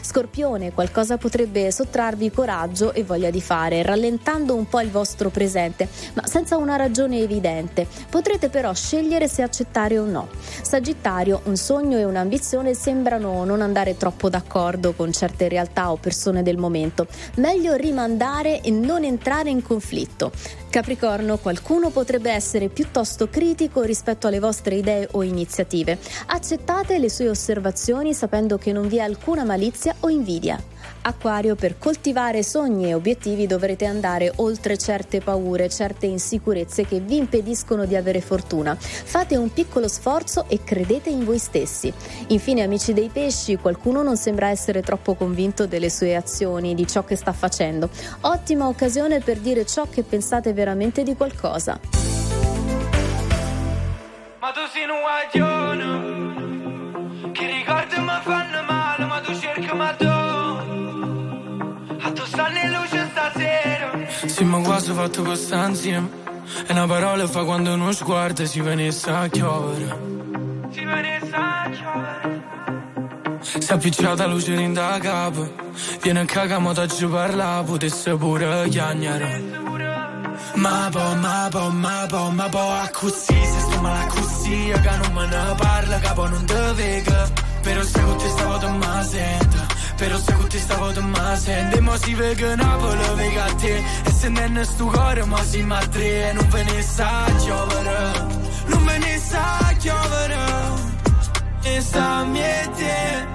Scorpione, 0.00 0.72
qualcosa 0.72 1.16
potrebbe 1.16 1.70
sottrarvi 1.70 2.30
coraggio 2.30 2.92
e 2.92 3.04
voglia 3.04 3.30
di 3.30 3.40
fare, 3.40 3.82
rallentando 3.82 4.54
un 4.54 4.68
po' 4.68 4.80
il 4.80 4.90
vostro 4.90 5.30
presente, 5.30 5.88
ma 6.14 6.26
senza 6.26 6.56
una 6.56 6.76
ragione 6.76 7.20
evidente. 7.20 7.86
Potrete 8.10 8.48
però 8.48 8.72
scegliere 8.72 9.28
se 9.28 9.42
accettare 9.42 9.98
o 9.98 10.04
no. 10.04 10.28
Sagittario, 10.62 11.42
un 11.44 11.56
sogno 11.56 11.98
e 11.98 12.04
un'ambizione 12.04 12.74
sembrano 12.74 13.44
non 13.44 13.62
andare 13.62 13.96
troppo 13.96 14.28
d'accordo 14.28 14.92
con 14.92 15.12
certe 15.12 15.48
realtà 15.48 15.92
o 15.92 15.96
persone 15.96 16.42
del 16.42 16.56
momento. 16.56 17.06
Meglio 17.36 17.74
rimandare 17.74 18.60
e 18.60 18.70
non 18.70 19.04
entrare 19.04 19.50
in 19.50 19.62
conflitto. 19.62 20.32
Capricorno, 20.72 21.36
qualcuno 21.36 21.90
potrebbe 21.90 22.30
essere 22.30 22.68
piuttosto 22.68 23.28
critico 23.28 23.82
rispetto 23.82 24.26
alle 24.26 24.40
vostre 24.40 24.76
idee 24.76 25.06
o 25.10 25.22
iniziative. 25.22 25.98
Accettate 26.26 26.98
le 26.98 27.10
sue 27.10 27.28
osservazioni 27.28 28.14
sapendo 28.14 28.56
che 28.56 28.72
non 28.72 28.88
vi 28.88 28.96
è 28.96 29.02
alcuna 29.32 29.44
malizia 29.44 29.94
o 30.00 30.10
invidia. 30.10 30.62
Acquario, 31.04 31.54
per 31.56 31.78
coltivare 31.78 32.42
sogni 32.42 32.90
e 32.90 32.94
obiettivi 32.94 33.46
dovrete 33.46 33.86
andare 33.86 34.30
oltre 34.36 34.76
certe 34.76 35.20
paure, 35.20 35.70
certe 35.70 36.04
insicurezze 36.04 36.84
che 36.86 37.00
vi 37.00 37.16
impediscono 37.16 37.86
di 37.86 37.96
avere 37.96 38.20
fortuna. 38.20 38.76
Fate 38.76 39.36
un 39.36 39.50
piccolo 39.50 39.88
sforzo 39.88 40.44
e 40.48 40.62
credete 40.62 41.08
in 41.08 41.24
voi 41.24 41.38
stessi. 41.38 41.90
Infine, 42.28 42.62
amici 42.62 42.92
dei 42.92 43.08
pesci, 43.08 43.56
qualcuno 43.56 44.02
non 44.02 44.18
sembra 44.18 44.48
essere 44.48 44.82
troppo 44.82 45.14
convinto 45.14 45.66
delle 45.66 45.88
sue 45.88 46.14
azioni, 46.14 46.74
di 46.74 46.86
ciò 46.86 47.02
che 47.04 47.16
sta 47.16 47.32
facendo. 47.32 47.88
Ottima 48.20 48.68
occasione 48.68 49.20
per 49.20 49.38
dire 49.38 49.64
ciò 49.64 49.86
che 49.88 50.02
pensate 50.02 50.52
veramente 50.52 51.02
di 51.02 51.16
qualcosa. 51.16 51.80
Ma 54.40 54.50
tu 54.50 54.60
sei 54.72 54.84
un 54.84 55.00
guaglione 55.00 55.90
Che 57.32 57.46
ricordi 57.46 57.98
mi 57.98 58.20
fanno 58.22 58.62
male 58.68 58.81
Tu 59.72 60.06
A 62.04 62.12
tu 62.12 62.24
stanno 62.26 62.58
in 62.58 62.70
luce 62.72 63.08
stasera 63.10 63.90
Sì, 64.26 64.44
ma 64.44 64.60
quasi 64.60 64.92
fatto 64.92 65.22
questa 65.22 65.66
insieme. 65.66 66.10
E 66.66 66.72
una 66.72 66.86
parola 66.86 67.26
fa 67.26 67.42
quando 67.44 67.72
uno 67.72 67.90
sguardo 67.92 68.44
si 68.44 68.60
venisse 68.60 69.08
a 69.08 69.26
chiovere. 69.28 69.98
Si 70.72 70.84
venisse 70.84 71.34
a 71.34 71.70
chiovere 71.70 72.42
Si 73.40 73.70
è 73.70 73.72
appicciata 73.72 74.26
luce 74.26 74.52
in 74.52 74.74
da 74.74 74.98
capo. 75.00 75.50
Viene 76.02 76.20
a 76.20 76.24
cagamo 76.26 76.74
da 76.74 76.84
giù 76.84 77.08
parla, 77.08 77.62
potesse 77.64 78.14
pure 78.14 78.68
chiagnare. 78.68 79.42
Ma 80.56 80.90
po, 80.92 81.14
ma 81.14 81.48
po, 81.50 81.70
ma 81.70 82.06
po, 82.10 82.30
ma 82.30 82.48
po, 82.50 82.58
a 82.58 82.90
così, 82.92 83.42
se 83.42 83.58
sto 83.58 83.80
male 83.80 84.06
così, 84.08 84.70
che 84.70 84.96
non 85.00 85.12
me 85.14 85.26
ne 85.28 85.54
parla, 85.56 85.98
capo 85.98 86.28
non 86.28 86.44
te 86.44 86.72
vega. 86.74 87.51
Però 87.62 87.82
se 87.84 87.92
te 87.92 88.28
stavo 88.28 88.58
te 88.58 88.68
ma 88.68 89.02
sento, 89.04 89.56
però 89.96 90.18
se 90.18 90.32
con 90.32 90.48
te 90.48 90.58
stavo 90.58 90.92
te 90.92 91.00
ma 91.00 91.36
sento. 91.36 91.76
E 91.76 91.80
mo 91.80 91.96
si 91.96 92.14
vega 92.14 92.56
Napoli, 92.56 93.14
vega 93.14 93.44
a 93.44 93.54
te, 93.54 93.76
e 94.04 94.10
se 94.10 94.28
non 94.28 94.58
è 94.58 94.64
sto 94.64 94.86
cuore, 94.86 95.24
ma 95.24 95.42
si 95.44 95.62
ma 95.62 95.78
tre, 95.86 96.30
e 96.30 96.32
non 96.32 96.48
ve 96.48 96.62
ne 96.64 96.82
sa 96.82 97.24
chiovere, 97.38 98.12
non 98.66 98.84
ve 98.84 98.98
ne 98.98 99.18
sa 99.18 99.74
chiovere. 99.78 100.36
E 101.62 101.80
sta 101.80 102.24
miete, 102.24 103.26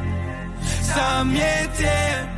sta 0.81 1.23
miete. 1.23 2.35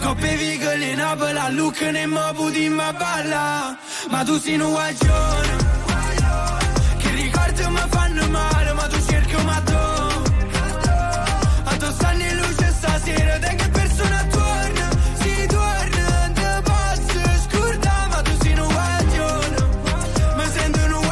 Coppe 0.00 0.36
vigole 0.36 0.94
Napoli, 0.96 1.38
a 1.38 1.48
Lucca 1.50 1.90
ne 1.92 2.06
mo 2.06 2.32
puti 2.34 2.68
ma 2.68 2.92
balla. 2.92 3.78
Ma 4.10 4.24
tu 4.24 4.38
sei 4.40 4.58
un 4.58 4.70
guaglione, 4.70 5.56
che 6.98 7.10
ricordi 7.10 7.66
mi 7.68 7.84
fanno 7.90 8.28
male, 8.28 8.72
ma 8.72 8.86
tu. 8.88 8.97
Tu 11.78 11.92
stanno 11.92 12.22
in 12.22 12.36
luce 12.36 12.72
stasera, 12.72 13.38
te 13.38 13.54
che 13.54 13.68
persona 13.68 14.26
torna, 14.30 14.88
si 15.20 15.46
torna, 15.46 16.30
te 16.34 16.62
posso 16.62 17.20
scordare, 17.48 18.08
ma 18.08 18.22
tu 18.22 18.36
sei 18.40 18.58
un 18.58 18.66
guaglione, 18.66 19.56
sento 20.50 20.78
un. 20.84 21.06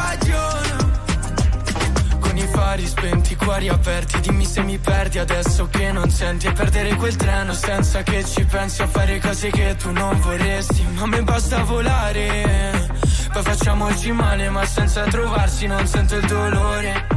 Con 2.19 2.37
i 2.37 2.47
fari 2.47 2.85
spenti, 2.85 3.35
cuori 3.35 3.69
aperti, 3.69 4.19
dimmi 4.19 4.45
se 4.45 4.61
mi 4.61 4.77
perdi 4.77 5.19
adesso 5.19 5.67
che 5.69 5.91
non 5.93 6.09
senti 6.09 6.47
e 6.47 6.51
perdere 6.51 6.95
quel 6.95 7.15
treno 7.15 7.53
senza 7.53 8.03
che 8.03 8.25
ci 8.25 8.43
pensi 8.43 8.81
a 8.81 8.87
fare 8.87 9.19
cose 9.19 9.49
che 9.49 9.75
tu 9.77 9.91
non 9.91 10.19
vorresti, 10.19 10.85
ma 10.95 11.05
me 11.05 11.23
basta 11.23 11.63
volare. 11.63 12.89
Poi 13.31 13.41
facciamoci 13.43 14.11
male, 14.11 14.49
ma 14.49 14.65
senza 14.65 15.03
trovarsi 15.03 15.65
non 15.65 15.87
sento 15.87 16.17
il 16.17 16.25
dolore. 16.27 17.07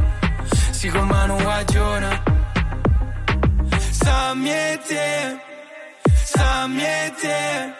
Si 0.70 0.88
con 0.88 1.08
mano 1.08 1.36
guagione. 1.36 2.39
Sta 4.00 4.34
miete, 4.34 5.38
sta 6.24 6.66
miete. 6.66 7.74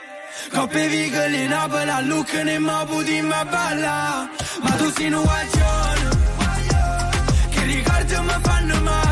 Coppe 0.53 0.87
vigole 0.89 1.37
in 1.45 1.49
Napoli, 1.49 1.91
a 1.91 2.01
Lucca 2.01 2.43
ne 2.43 2.59
mo 2.59 2.85
puti 2.85 3.21
ma 3.23 3.43
balla. 3.45 4.29
Ma 4.63 4.71
tu 4.77 4.91
sei 4.91 5.13
un 5.13 5.23
guagione. 5.23 6.09
Che 7.53 7.63
ricordi 7.65 8.15
mi 8.29 8.37
fanno 8.43 8.81
male, 8.81 9.10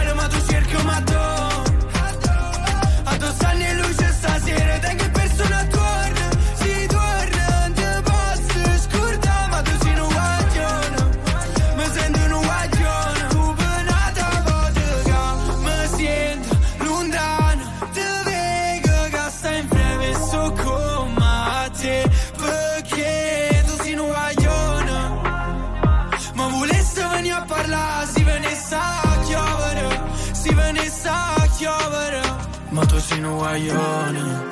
un 33.14 33.36
guaglione 33.36 34.47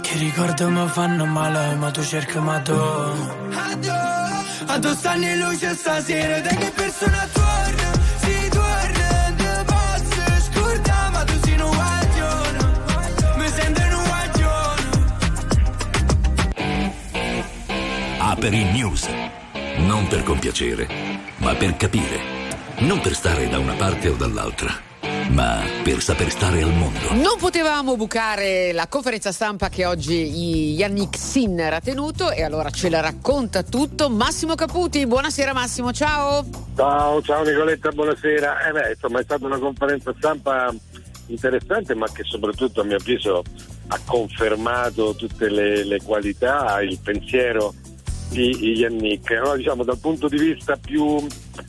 Che 0.00 0.18
ricordo 0.18 0.70
mi 0.70 0.88
fanno 0.88 1.24
male 1.26 1.74
ma 1.76 1.90
tu 1.90 2.02
cerchi 2.02 2.38
ma 2.38 2.60
tu 2.60 2.72
Addosso 4.66 5.08
anni 5.08 5.36
luce 5.36 5.74
stasera 5.74 6.40
da 6.40 6.48
che 6.48 6.70
persona 6.74 7.28
torna. 7.32 7.90
Si 8.18 8.48
torna 8.48 9.02
guaglione 11.68 12.58
Mi 13.36 13.48
sento 13.48 13.80
un 13.80 14.04
guaglione 14.04 14.90
Aperi 18.18 18.64
News. 18.72 19.08
Non 19.78 20.06
per 20.08 20.22
compiacere, 20.22 20.86
ma 21.36 21.54
per 21.54 21.76
capire. 21.76 22.40
Non 22.78 23.00
per 23.00 23.14
stare 23.14 23.48
da 23.48 23.58
una 23.58 23.74
parte 23.74 24.08
o 24.08 24.14
dall'altra, 24.14 24.72
ma 25.32 25.62
per 25.82 26.02
saper 26.02 26.30
stare 26.30 26.62
al 26.62 26.72
mondo. 26.72 27.12
Non 27.12 27.36
potevamo 27.38 27.96
bucare 27.96 28.72
la 28.72 28.86
conferenza 28.86 29.32
stampa 29.32 29.68
che 29.68 29.86
oggi 29.86 30.74
Yannick 30.74 31.16
Sinner 31.16 31.72
ha 31.72 31.80
tenuto 31.80 32.30
e 32.30 32.42
allora 32.42 32.70
ce 32.70 32.90
la 32.90 33.00
racconta 33.00 33.62
tutto 33.62 34.10
Massimo 34.10 34.54
Caputi. 34.54 35.06
Buonasera 35.06 35.52
Massimo, 35.52 35.92
ciao. 35.92 36.44
Ciao, 36.76 37.22
ciao 37.22 37.44
Nicoletta, 37.44 37.90
buonasera. 37.90 38.68
Eh 38.68 38.72
beh, 38.72 38.90
insomma, 38.90 39.20
è 39.20 39.22
stata 39.22 39.46
una 39.46 39.58
conferenza 39.58 40.12
stampa 40.16 40.72
interessante, 41.26 41.94
ma 41.94 42.06
che 42.12 42.24
soprattutto 42.24 42.82
a 42.82 42.84
mio 42.84 42.96
avviso 42.96 43.42
ha 43.88 43.98
confermato 44.04 45.14
tutte 45.14 45.48
le, 45.48 45.84
le 45.84 46.02
qualità, 46.02 46.80
il 46.82 46.98
pensiero 47.02 47.74
di 48.32 48.72
Yannick. 48.72 49.30
No, 49.30 49.54
diciamo 49.56 49.84
dal 49.84 49.98
punto 49.98 50.26
di 50.28 50.38
vista 50.38 50.76
più 50.76 51.24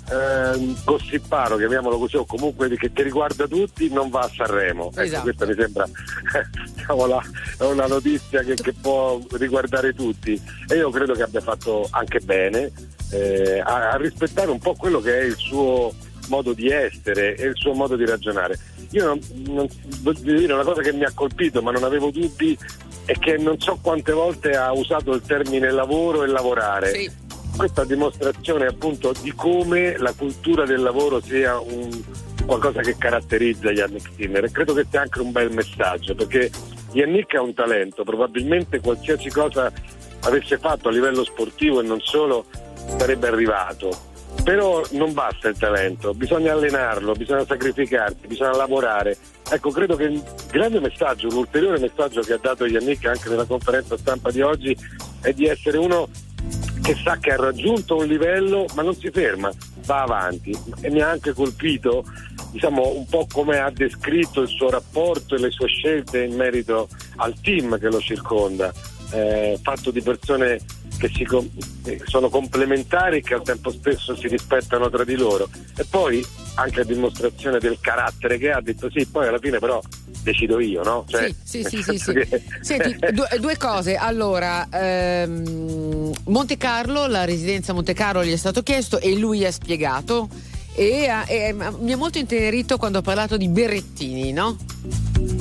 ehm, 0.09 0.75
gossiparo, 0.83 1.57
chiamiamolo 1.57 1.97
così, 1.97 2.15
o 2.15 2.25
comunque 2.25 2.69
che, 2.75 2.91
che 2.91 3.03
riguarda 3.03 3.47
tutti, 3.47 3.89
non 3.89 4.09
va 4.09 4.21
a 4.21 4.31
Sanremo. 4.33 4.89
Ecco, 4.91 5.01
Esatto. 5.01 5.23
questa 5.23 5.45
mi 5.45 5.55
sembra 5.57 5.85
diciamo, 6.73 7.05
la- 7.05 7.23
una 7.59 7.85
notizia 7.87 8.41
che, 8.43 8.55
che 8.55 8.73
può 8.73 9.19
riguardare 9.31 9.93
tutti 9.93 10.39
e 10.67 10.75
io 10.75 10.89
credo 10.89 11.13
che 11.13 11.23
abbia 11.23 11.41
fatto 11.41 11.87
anche 11.91 12.19
bene 12.19 12.71
eh, 13.11 13.59
a, 13.59 13.91
a 13.91 13.95
rispettare 13.97 14.49
un 14.49 14.59
po' 14.59 14.73
quello 14.75 14.99
che 14.99 15.19
è 15.19 15.23
il 15.23 15.35
suo 15.35 15.93
modo 16.29 16.53
di 16.53 16.69
essere 16.69 17.35
e 17.35 17.47
il 17.47 17.55
suo 17.55 17.73
modo 17.73 17.95
di 17.95 18.05
ragionare. 18.05 18.57
Io 18.93 19.05
non, 19.05 19.19
non- 19.47 19.67
voglio 20.01 20.37
dire 20.37 20.53
una 20.53 20.63
cosa 20.63 20.81
che 20.81 20.93
mi 20.93 21.03
ha 21.03 21.11
colpito, 21.13 21.61
ma 21.61 21.71
non 21.71 21.83
avevo 21.83 22.09
dubbi, 22.11 22.57
è 23.05 23.17
che 23.17 23.37
non 23.37 23.59
so 23.59 23.77
quante 23.81 24.11
volte 24.11 24.51
ha 24.55 24.71
usato 24.71 25.13
il 25.13 25.21
termine 25.21 25.71
lavoro 25.71 26.23
e 26.23 26.27
lavorare. 26.27 26.91
Questa 27.55 27.83
è 27.83 27.85
dimostrazione 27.85 28.65
appunto 28.65 29.13
di 29.21 29.31
come 29.33 29.97
la 29.97 30.13
cultura 30.13 30.65
del 30.65 30.81
lavoro 30.81 31.21
sia 31.21 31.59
un, 31.59 31.89
qualcosa 32.45 32.81
che 32.81 32.97
caratterizza 32.97 33.71
Yannick 33.71 34.09
Sinner 34.15 34.43
e 34.43 34.51
credo 34.51 34.73
che 34.73 34.85
sia 34.89 35.01
anche 35.01 35.21
un 35.21 35.31
bel 35.31 35.51
messaggio 35.51 36.15
perché 36.15 36.49
Yannick 36.93 37.35
ha 37.35 37.41
un 37.41 37.53
talento, 37.53 38.03
probabilmente 38.03 38.79
qualsiasi 38.79 39.29
cosa 39.29 39.71
avesse 40.21 40.57
fatto 40.57 40.87
a 40.87 40.91
livello 40.91 41.23
sportivo 41.23 41.79
e 41.79 41.83
non 41.83 41.99
solo 42.01 42.45
sarebbe 42.97 43.27
arrivato. 43.27 44.11
Però 44.43 44.83
non 44.91 45.13
basta 45.13 45.47
il 45.47 45.57
talento, 45.57 46.13
bisogna 46.13 46.53
allenarlo, 46.53 47.13
bisogna 47.13 47.45
sacrificarsi, 47.45 48.27
bisogna 48.27 48.55
lavorare. 48.55 49.17
Ecco, 49.49 49.71
credo 49.71 49.95
che 49.95 50.03
il 50.05 50.23
grande 50.51 50.79
messaggio, 50.79 51.27
un 51.27 51.37
ulteriore 51.37 51.79
messaggio 51.79 52.21
che 52.21 52.33
ha 52.33 52.39
dato 52.41 52.65
Yannick 52.65 53.05
anche 53.05 53.29
nella 53.29 53.45
conferenza 53.45 53.97
stampa 53.97 54.31
di 54.31 54.41
oggi 54.41 54.77
è 55.21 55.31
di 55.31 55.45
essere 55.45 55.77
uno 55.77 56.09
che 56.81 56.95
sa 57.01 57.17
che 57.17 57.31
ha 57.31 57.37
raggiunto 57.37 57.95
un 57.95 58.05
livello 58.05 58.65
ma 58.75 58.81
non 58.81 58.93
si 58.95 59.09
ferma, 59.09 59.49
va 59.85 60.01
avanti. 60.01 60.53
E 60.81 60.89
mi 60.89 61.01
ha 61.01 61.09
anche 61.09 61.31
colpito 61.31 62.03
diciamo, 62.53 62.93
un 62.95 63.05
po' 63.07 63.27
come 63.31 63.59
ha 63.59 63.71
descritto 63.71 64.41
il 64.41 64.47
suo 64.47 64.69
rapporto 64.69 65.35
e 65.35 65.39
le 65.39 65.49
sue 65.49 65.67
scelte 65.67 66.23
in 66.23 66.35
merito 66.35 66.87
al 67.17 67.33
team 67.41 67.79
che 67.79 67.87
lo 67.89 67.99
circonda, 67.99 68.71
eh, 69.13 69.59
fatto 69.61 69.91
di 69.91 70.01
persone 70.01 70.59
che 70.97 71.09
si 71.13 71.25
eh, 71.85 72.01
sono 72.05 72.29
complementari 72.29 73.17
e 73.17 73.21
che 73.21 73.33
al 73.33 73.43
tempo 73.43 73.71
stesso 73.71 74.15
si 74.15 74.27
rispettano 74.27 74.89
tra 74.89 75.03
di 75.03 75.15
loro. 75.15 75.47
E 75.77 75.85
poi 75.89 76.25
anche 76.55 76.81
a 76.81 76.83
dimostrazione 76.83 77.59
del 77.59 77.77
carattere 77.79 78.37
che 78.37 78.51
ha, 78.51 78.57
ha 78.57 78.61
detto 78.61 78.89
sì, 78.91 79.05
poi 79.05 79.27
alla 79.27 79.39
fine 79.39 79.59
però 79.59 79.81
decido 80.21 80.59
io, 80.59 80.83
no? 80.83 81.05
Cioè, 81.07 81.33
Sì, 81.43 81.63
sì, 81.63 81.81
sì, 81.81 81.97
sì. 81.97 82.13
che- 82.13 82.43
Senti, 82.61 82.97
due, 83.11 83.27
due 83.39 83.57
cose. 83.57 83.95
Allora, 83.95 84.67
ehm, 84.71 86.11
Monte 86.25 86.57
Carlo, 86.57 87.07
la 87.07 87.25
residenza 87.25 87.73
Monte 87.73 87.93
Carlo 87.93 88.23
gli 88.23 88.31
è 88.31 88.37
stato 88.37 88.63
chiesto 88.63 88.99
e 88.99 89.15
lui 89.15 89.45
ha 89.45 89.51
spiegato. 89.51 90.27
E, 90.75 91.07
e 91.27 91.53
mi 91.53 91.91
ha 91.91 91.97
molto 91.97 92.17
intenerito 92.17 92.77
quando 92.77 92.97
ha 92.97 93.01
parlato 93.03 93.37
di 93.37 93.47
Berrettini, 93.47 94.31
no? 94.31 94.57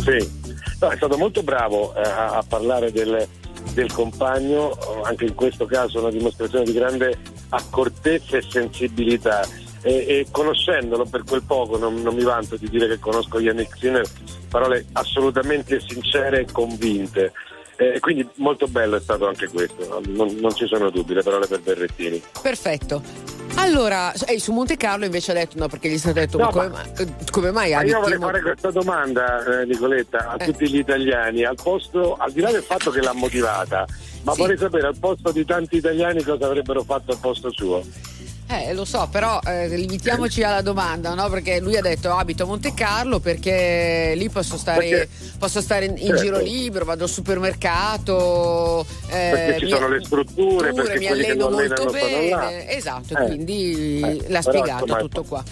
Sì, 0.05 0.41
No, 0.83 0.89
è 0.91 0.97
stato 0.97 1.17
molto 1.17 1.45
bravo 1.45 1.95
eh, 1.95 2.01
a, 2.03 2.39
a 2.39 2.45
parlare 2.47 2.91
del, 2.91 3.25
del 3.73 3.93
compagno, 3.93 4.77
anche 5.03 5.25
in 5.25 5.35
questo 5.35 5.67
caso 5.67 6.01
una 6.01 6.11
dimostrazione 6.11 6.65
di 6.65 6.73
grande 6.73 7.19
accortezza 7.51 8.37
e 8.37 8.43
sensibilità. 8.43 9.47
E, 9.85 9.91
e 9.91 10.27
conoscendolo 10.31 11.05
per 11.07 11.25
quel 11.25 11.43
poco, 11.43 11.77
non, 11.77 12.03
non 12.03 12.15
mi 12.15 12.23
vanto 12.23 12.57
di 12.57 12.69
dire 12.69 12.87
che 12.87 13.01
conosco 13.01 13.41
Yannick 13.41 13.77
Sinner, 13.77 14.09
parole 14.49 14.87
assolutamente 14.93 15.81
sincere 15.81 16.41
e 16.41 16.47
convinte. 16.53 17.33
Eh, 17.77 17.99
quindi 17.99 18.29
molto 18.37 18.69
bello 18.69 18.97
è 18.97 19.01
stato 19.01 19.27
anche 19.27 19.49
questo, 19.49 19.89
no? 19.89 20.01
non, 20.07 20.37
non 20.37 20.55
ci 20.55 20.67
sono 20.67 20.91
dubbi, 20.91 21.15
le 21.15 21.23
parole 21.23 21.47
per 21.49 21.61
Berrettini. 21.61 22.23
Perfetto. 22.41 23.03
Allora, 23.55 24.13
e 24.27 24.39
su 24.41 24.53
Monte 24.53 24.77
Carlo 24.77 25.05
invece 25.05 25.31
ha 25.31 25.35
detto 25.35 25.59
no, 25.59 25.69
perché 25.69 25.89
gli 25.89 25.95
è 25.95 25.99
stato 25.99 26.15
detto 26.19 26.39
No, 26.39 26.45
ma 26.47 26.51
come, 26.51 26.69
ma- 26.69 26.83
come 27.31 27.51
mai 27.51 27.71
Ma 27.73 27.79
abiti 27.79 27.93
io 27.93 28.01
vorrei 28.01 28.19
fare 28.19 28.41
questa 28.43 28.71
domanda, 28.71 29.61
eh, 29.61 29.67
Nicoletta, 29.67 30.29
a 30.31 30.37
tutti 30.39 30.69
gli 30.69 30.79
italiani, 30.79 31.45
al 31.45 31.57
posto, 31.63 32.17
al 32.17 32.33
di 32.33 32.41
là 32.41 32.51
del 32.51 32.63
fatto 32.63 32.91
che 32.91 33.01
l'ha 33.01 33.13
motivata, 33.13 33.85
ma 34.23 34.33
Sì. 34.33 34.41
vorrei 34.41 34.57
sapere 34.59 34.87
al 34.87 34.97
posto 34.99 35.31
di 35.33 35.45
tanti 35.45 35.77
italiani 35.77 36.23
cosa 36.23 36.47
avrebbero 36.47 36.83
fatto 36.83 37.13
al 37.13 37.19
posto 37.19 37.51
suo. 37.53 37.83
Eh, 38.49 38.75
lo 38.75 38.85
so, 38.85 39.09
però 39.11 39.41
eh, 39.47 39.67
limitiamoci 39.69 40.43
alla 40.43 40.61
domanda, 40.61 41.15
no? 41.15 41.31
Perché 41.31 41.59
lui 41.59 41.77
ha 41.77 41.81
detto 41.81 42.11
abito 42.15 42.43
a 42.43 42.47
Monte 42.47 42.75
Carlo 42.75 43.19
perché 43.19 44.13
lì 44.15 44.29
posso 44.29 44.59
stare, 44.59 44.89
Perché- 44.89 45.09
posso 45.39 45.63
stare 45.63 45.87
in, 45.87 45.97
Certo. 45.97 46.17
giro 46.23 46.39
libero, 46.39 46.85
vado 46.85 47.05
al 47.05 47.09
supermercato. 47.09 48.85
eh, 49.09 49.31
Perché 49.33 49.59
ci 49.61 49.65
mi- 49.65 49.71
sono 49.71 49.89
le 49.89 50.05
strutture, 50.05 50.73
perché 50.75 50.99
mi 50.99 51.07
alleno 51.07 51.49
molto 51.49 51.85
bene. 51.91 52.69
Esatto, 52.69 53.17
Eh. 53.17 53.25
quindi 53.27 54.01
Eh, 54.01 54.25
l'ha 54.29 54.43
spiegato 54.43 54.97
tutto 54.97 55.23
qua. 55.23 55.43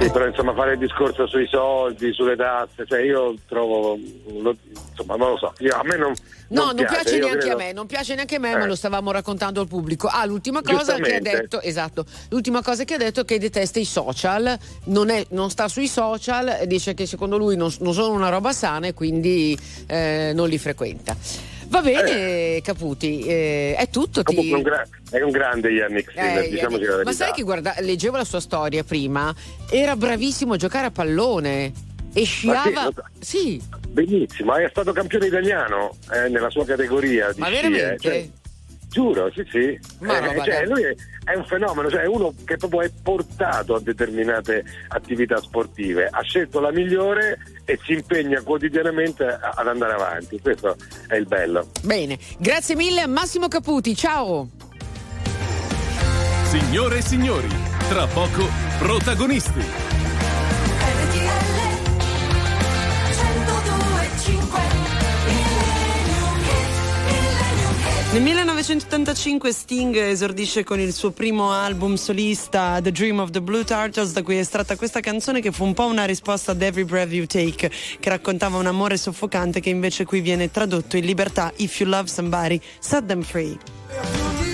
Sì, 0.00 0.10
però 0.10 0.26
insomma 0.26 0.54
fare 0.54 0.72
il 0.72 0.78
discorso 0.78 1.26
sui 1.26 1.46
soldi, 1.46 2.12
sulle 2.14 2.34
tasse, 2.34 2.86
cioè 2.86 3.00
io 3.00 3.34
trovo, 3.46 3.98
lo- 4.40 4.56
insomma 4.88 5.16
non 5.16 5.30
lo 5.32 5.36
so, 5.36 5.52
io- 5.58 5.74
a 5.76 5.82
me 5.84 5.96
non, 5.98 6.14
No, 6.48 6.64
non, 6.72 6.74
piace, 6.74 7.16
io 7.16 7.24
neanche 7.26 7.38
credo- 7.40 7.54
a 7.54 7.58
me, 7.58 7.72
non 7.74 7.86
piace 7.86 8.14
neanche 8.14 8.36
a 8.36 8.38
me, 8.38 8.50
Eh. 8.52 8.56
ma 8.56 8.64
lo 8.64 8.74
stavamo 8.74 9.12
raccontando 9.12 9.60
al 9.60 9.68
pubblico. 9.68 10.08
Ah, 10.10 10.24
l'ultima 10.24 10.62
cosa 10.62 10.94
che 10.96 11.16
ha 11.16 11.20
detto, 11.20 11.60
esatto, 11.60 12.06
l'ultima 12.30 12.62
cosa 12.62 12.84
che 12.84 12.94
ha 12.94 12.98
detto 12.98 13.20
è 13.20 13.24
che 13.26 13.38
detesta 13.38 13.78
i 13.78 13.84
social, 13.84 14.58
non, 14.84 15.10
è- 15.10 15.26
non 15.30 15.50
sta 15.50 15.68
sui 15.68 15.86
social, 15.86 16.60
dice 16.66 16.94
che 16.94 17.04
secondo 17.04 17.36
lui 17.36 17.56
non, 17.56 17.70
non 17.80 17.92
sono 17.92 18.14
una 18.14 18.30
roba 18.30 18.52
sana 18.52 18.86
e 18.86 18.94
quindi 18.94 19.56
eh, 19.86 20.32
non 20.34 20.48
li 20.48 20.56
frequenta. 20.58 21.14
Va 21.70 21.82
bene, 21.82 22.60
Caputi, 22.62 23.20
eh, 23.20 23.74
è 23.78 23.88
tutto. 23.90 24.24
Ti... 24.24 24.52
Un 24.52 24.60
gra- 24.62 24.84
è 25.10 25.20
un 25.22 25.30
grande 25.30 25.70
Yannick 25.70 26.10
Sinner, 26.10 26.42
Eh, 26.44 26.48
diciamoci 26.48 26.84
la 26.84 27.02
ma 27.04 27.12
sai 27.12 27.32
che 27.32 27.42
guarda, 27.42 27.74
leggevo 27.78 28.16
la 28.16 28.24
sua 28.24 28.40
storia 28.40 28.82
prima, 28.82 29.32
era 29.70 29.94
bravissimo 29.94 30.54
a 30.54 30.56
giocare 30.56 30.86
a 30.86 30.90
pallone 30.90 31.72
e 32.12 32.24
sciava. 32.24 32.90
so. 32.92 33.04
Sì, 33.20 33.62
Benissimo, 33.88 34.54
è 34.56 34.68
stato 34.68 34.92
campione 34.92 35.26
italiano 35.26 35.96
eh, 36.12 36.28
nella 36.28 36.50
sua 36.50 36.64
categoria 36.64 37.32
di 37.32 37.40
ma 37.40 37.46
sci, 37.46 37.54
veramente? 37.54 37.94
eh, 37.94 37.98
cioè, 38.00 38.28
giuro, 38.90 39.30
sì, 39.32 39.46
sì. 39.50 39.78
Ma 40.00 40.18
Eh, 40.18 40.26
roba 40.26 40.44
cioè, 40.44 40.66
lui 40.66 40.82
è, 40.82 40.94
è 41.24 41.36
un 41.36 41.44
fenomeno, 41.46 41.88
cioè 41.88 42.02
è 42.02 42.06
uno 42.06 42.34
che 42.44 42.56
proprio 42.56 42.80
è 42.82 42.90
portato 43.02 43.74
a 43.76 43.80
determinate 43.80 44.64
attività 44.88 45.36
sportive. 45.38 46.08
Ha 46.10 46.20
scelto 46.22 46.60
la 46.60 46.72
migliore 46.72 47.38
e 47.64 47.78
si 47.84 47.92
impegna 47.92 48.42
quotidianamente 48.42 49.24
a- 49.24 49.52
ad 49.54 49.66
andare 49.68 49.92
avanti. 49.94 50.38
Questo 50.40 50.76
è 51.06 51.14
il 51.16 51.26
bello. 51.26 51.68
Bene, 51.82 52.18
grazie 52.38 52.74
mille 52.74 53.06
Massimo 53.06 53.48
Caputi, 53.48 53.94
ciao. 53.94 54.48
Signore 56.44 56.98
e 56.98 57.02
signori, 57.02 57.48
tra 57.88 58.06
poco 58.08 58.44
protagonisti. 58.80 59.88
Nel 68.12 68.22
1985 68.22 69.52
Sting 69.52 69.94
esordisce 69.94 70.64
con 70.64 70.80
il 70.80 70.92
suo 70.92 71.12
primo 71.12 71.52
album 71.52 71.94
solista 71.94 72.80
The 72.82 72.90
Dream 72.90 73.20
of 73.20 73.30
the 73.30 73.40
Blue 73.40 73.62
Turtles 73.62 74.10
da 74.10 74.24
cui 74.24 74.34
è 74.34 74.40
estratta 74.40 74.74
questa 74.74 74.98
canzone 74.98 75.40
che 75.40 75.52
fu 75.52 75.62
un 75.62 75.74
po' 75.74 75.84
una 75.84 76.06
risposta 76.06 76.50
ad 76.50 76.60
Every 76.60 76.82
Breath 76.82 77.12
You 77.12 77.26
Take 77.26 77.70
che 78.00 78.08
raccontava 78.08 78.58
un 78.58 78.66
amore 78.66 78.96
soffocante 78.96 79.60
che 79.60 79.70
invece 79.70 80.04
qui 80.04 80.20
viene 80.20 80.50
tradotto 80.50 80.96
in 80.96 81.04
libertà 81.04 81.52
If 81.58 81.78
you 81.78 81.88
love 81.88 82.08
somebody, 82.08 82.60
set 82.80 83.06
them 83.06 83.22
free. 83.22 84.49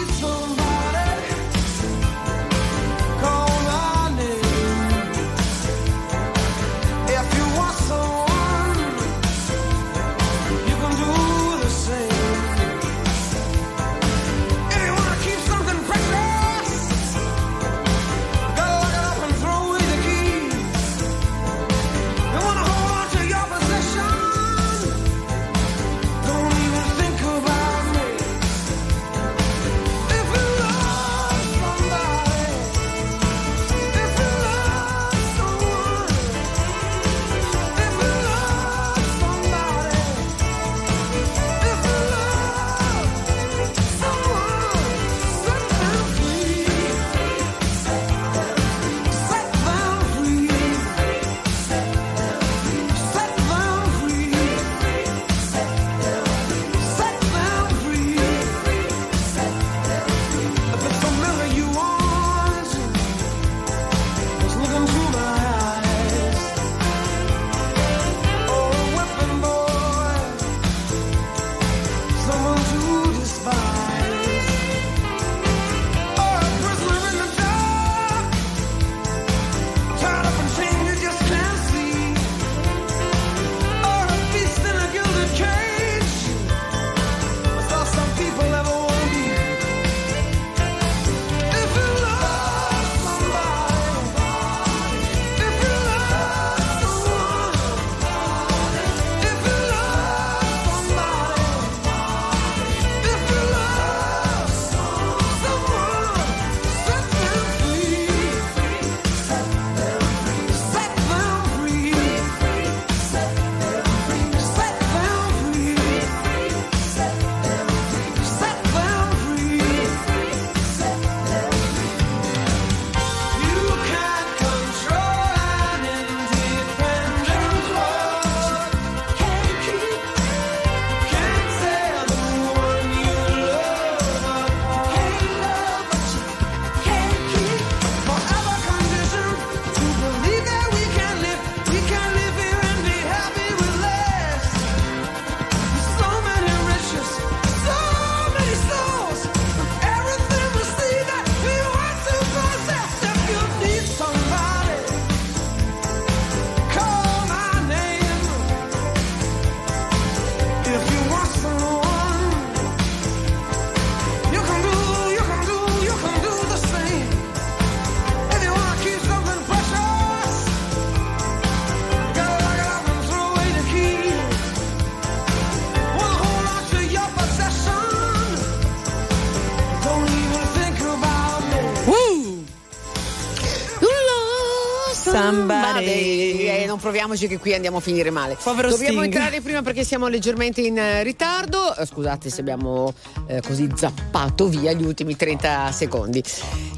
Proviamoci 186.87 187.27
che 187.27 187.39
qui 187.39 187.53
andiamo 187.53 187.79
a 187.79 187.81
finire 187.81 188.11
male. 188.11 188.37
Povero 188.41 188.69
Dobbiamo 188.69 189.01
Sting. 189.01 189.13
entrare 189.13 189.41
prima 189.41 189.61
perché 189.61 189.83
siamo 189.83 190.07
leggermente 190.07 190.61
in 190.61 190.79
eh, 190.79 191.03
ritardo. 191.03 191.75
Eh, 191.75 191.85
Scusate 191.85 192.31
se 192.31 192.43
abbiamo 192.43 192.95
eh, 193.27 193.41
così 193.41 193.69
zappato 193.75 194.47
via 194.47 194.73
gli 194.73 194.85
ultimi 194.85 195.17
30 195.17 195.73
secondi. 195.73 196.23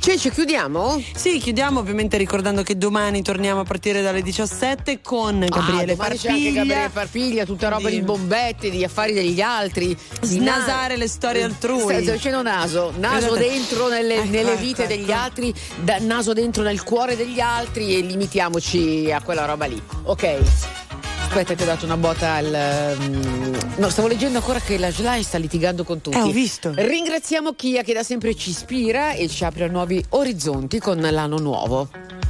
Cece, 0.09 0.31
chiudiamo? 0.31 1.03
Sì, 1.15 1.39
chiudiamo 1.39 1.81
ovviamente 1.81 2.17
ricordando 2.17 2.63
che 2.63 2.79
domani 2.79 3.21
torniamo 3.21 3.61
a 3.61 3.65
partire 3.65 4.01
dalle 4.01 4.23
17 4.23 5.03
con 5.03 5.45
Gabriele 5.47 5.93
ah, 5.93 5.97
domani 5.97 6.17
c'è 6.17 6.31
anche 6.31 6.53
Gabriele 6.53 6.89
Parpiglia, 6.89 7.45
tutta 7.45 7.69
roba 7.69 7.91
di 7.91 8.01
bombette, 8.01 8.71
di 8.71 8.83
affari 8.83 9.13
degli 9.13 9.43
altri. 9.43 9.95
Snasare 10.23 10.97
le 10.97 11.09
storie 11.09 11.43
altrui. 11.43 11.83
Stai 11.83 12.11
dicendo 12.11 12.41
naso, 12.41 12.91
naso 12.97 13.19
Esatto. 13.19 13.37
dentro 13.37 13.89
nelle, 13.89 14.15
Ecco, 14.15 14.31
nelle 14.31 14.53
ecco, 14.53 14.61
vite 14.63 14.85
ecco. 14.85 14.95
degli 14.95 15.13
altri, 15.13 15.55
da- 15.83 15.99
naso 15.99 16.33
dentro 16.33 16.63
nel 16.63 16.83
cuore 16.85 17.15
degli 17.15 17.41
altri 17.41 17.95
e 17.95 18.01
limitiamoci 18.01 19.13
a 19.13 19.21
quella 19.21 19.45
roba 19.45 19.67
lì. 19.67 19.79
Ok. 20.05 20.39
Aspetta, 21.39 21.55
ti 21.55 21.63
ho 21.63 21.67
dato 21.67 21.85
una 21.85 21.97
botta 21.97 22.33
al. 22.33 22.97
mm, 22.99 23.55
No, 23.77 23.89
stavo 23.91 24.09
leggendo 24.09 24.39
ancora 24.39 24.59
che 24.59 24.77
la 24.77 24.91
Slai 24.91 25.23
sta 25.23 25.39
litigando 25.39 25.85
con 25.85 26.01
tutti. 26.01 26.17
Eh, 26.17 26.23
ho 26.23 26.33
visto. 26.33 26.73
Ringraziamo 26.75 27.53
Kia 27.53 27.85
che 27.85 27.95
da 27.95 28.03
sempre 28.03 28.35
ci 28.35 28.51
ispira 28.51 29.13
e 29.13 29.29
ci 29.29 29.45
apre 29.45 29.63
a 29.63 29.69
nuovi 29.69 30.05
orizzonti 30.09 30.81
con 30.81 30.99
l'anno 30.99 31.39
nuovo. 31.39 31.89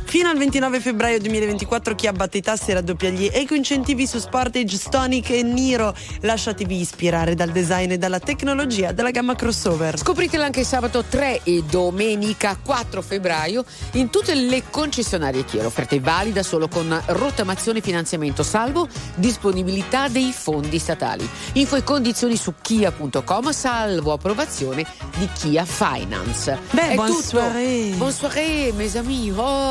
Fino 0.09 0.30
al 0.30 0.39
29 0.39 0.80
febbraio 0.80 1.18
2024 1.20 1.94
chi 1.94 2.06
abbatte 2.06 2.39
i 2.39 2.40
tassi 2.40 2.72
raddoppia 2.72 3.10
gli 3.10 3.28
eco-incentivi 3.30 4.06
su 4.06 4.18
Sportage, 4.18 4.78
Stonic 4.78 5.28
e 5.28 5.43
Niro. 5.43 5.94
Lasciatevi 6.22 6.80
ispirare 6.80 7.35
dal 7.35 7.51
design 7.51 7.90
e 7.90 7.98
dalla 7.98 8.18
tecnologia 8.18 8.93
della 8.93 9.10
gamma 9.10 9.35
crossover. 9.35 9.98
Scopritela 9.98 10.47
anche 10.47 10.64
sabato 10.64 11.05
3 11.06 11.43
e 11.44 11.62
domenica 11.68 12.56
4 12.56 13.02
febbraio 13.02 13.66
in 13.93 14.09
tutte 14.09 14.35
le 14.35 14.62
concessionarie 14.70 15.44
Kia. 15.44 15.62
L'offerta 15.62 15.94
è 15.94 16.01
valida 16.01 16.43
solo 16.43 16.68
con 16.68 16.98
rottamazione 17.09 17.80
e 17.80 17.82
finanziamento, 17.82 18.43
salvo 18.43 18.89
disponibilità 19.14 20.09
dei 20.09 20.32
fondi 20.32 20.78
statali. 20.78 21.28
Info 21.52 21.76
e 21.76 21.82
condizioni 21.82 22.36
su 22.36 22.55
kia.com, 22.62 23.51
salvo 23.51 24.14
approvazione 24.14 24.86
di 25.18 25.28
Kia 25.39 25.66
Finance. 25.66 26.59
Beh, 26.70 26.93
È 26.93 26.94
buon 26.94 27.09
tutto. 27.09 27.22
soirée. 27.22 27.94
Buon 27.97 28.12
soirée, 28.12 28.72
mes 28.72 28.97
amis. 28.97 29.32
Oh. 29.36 29.66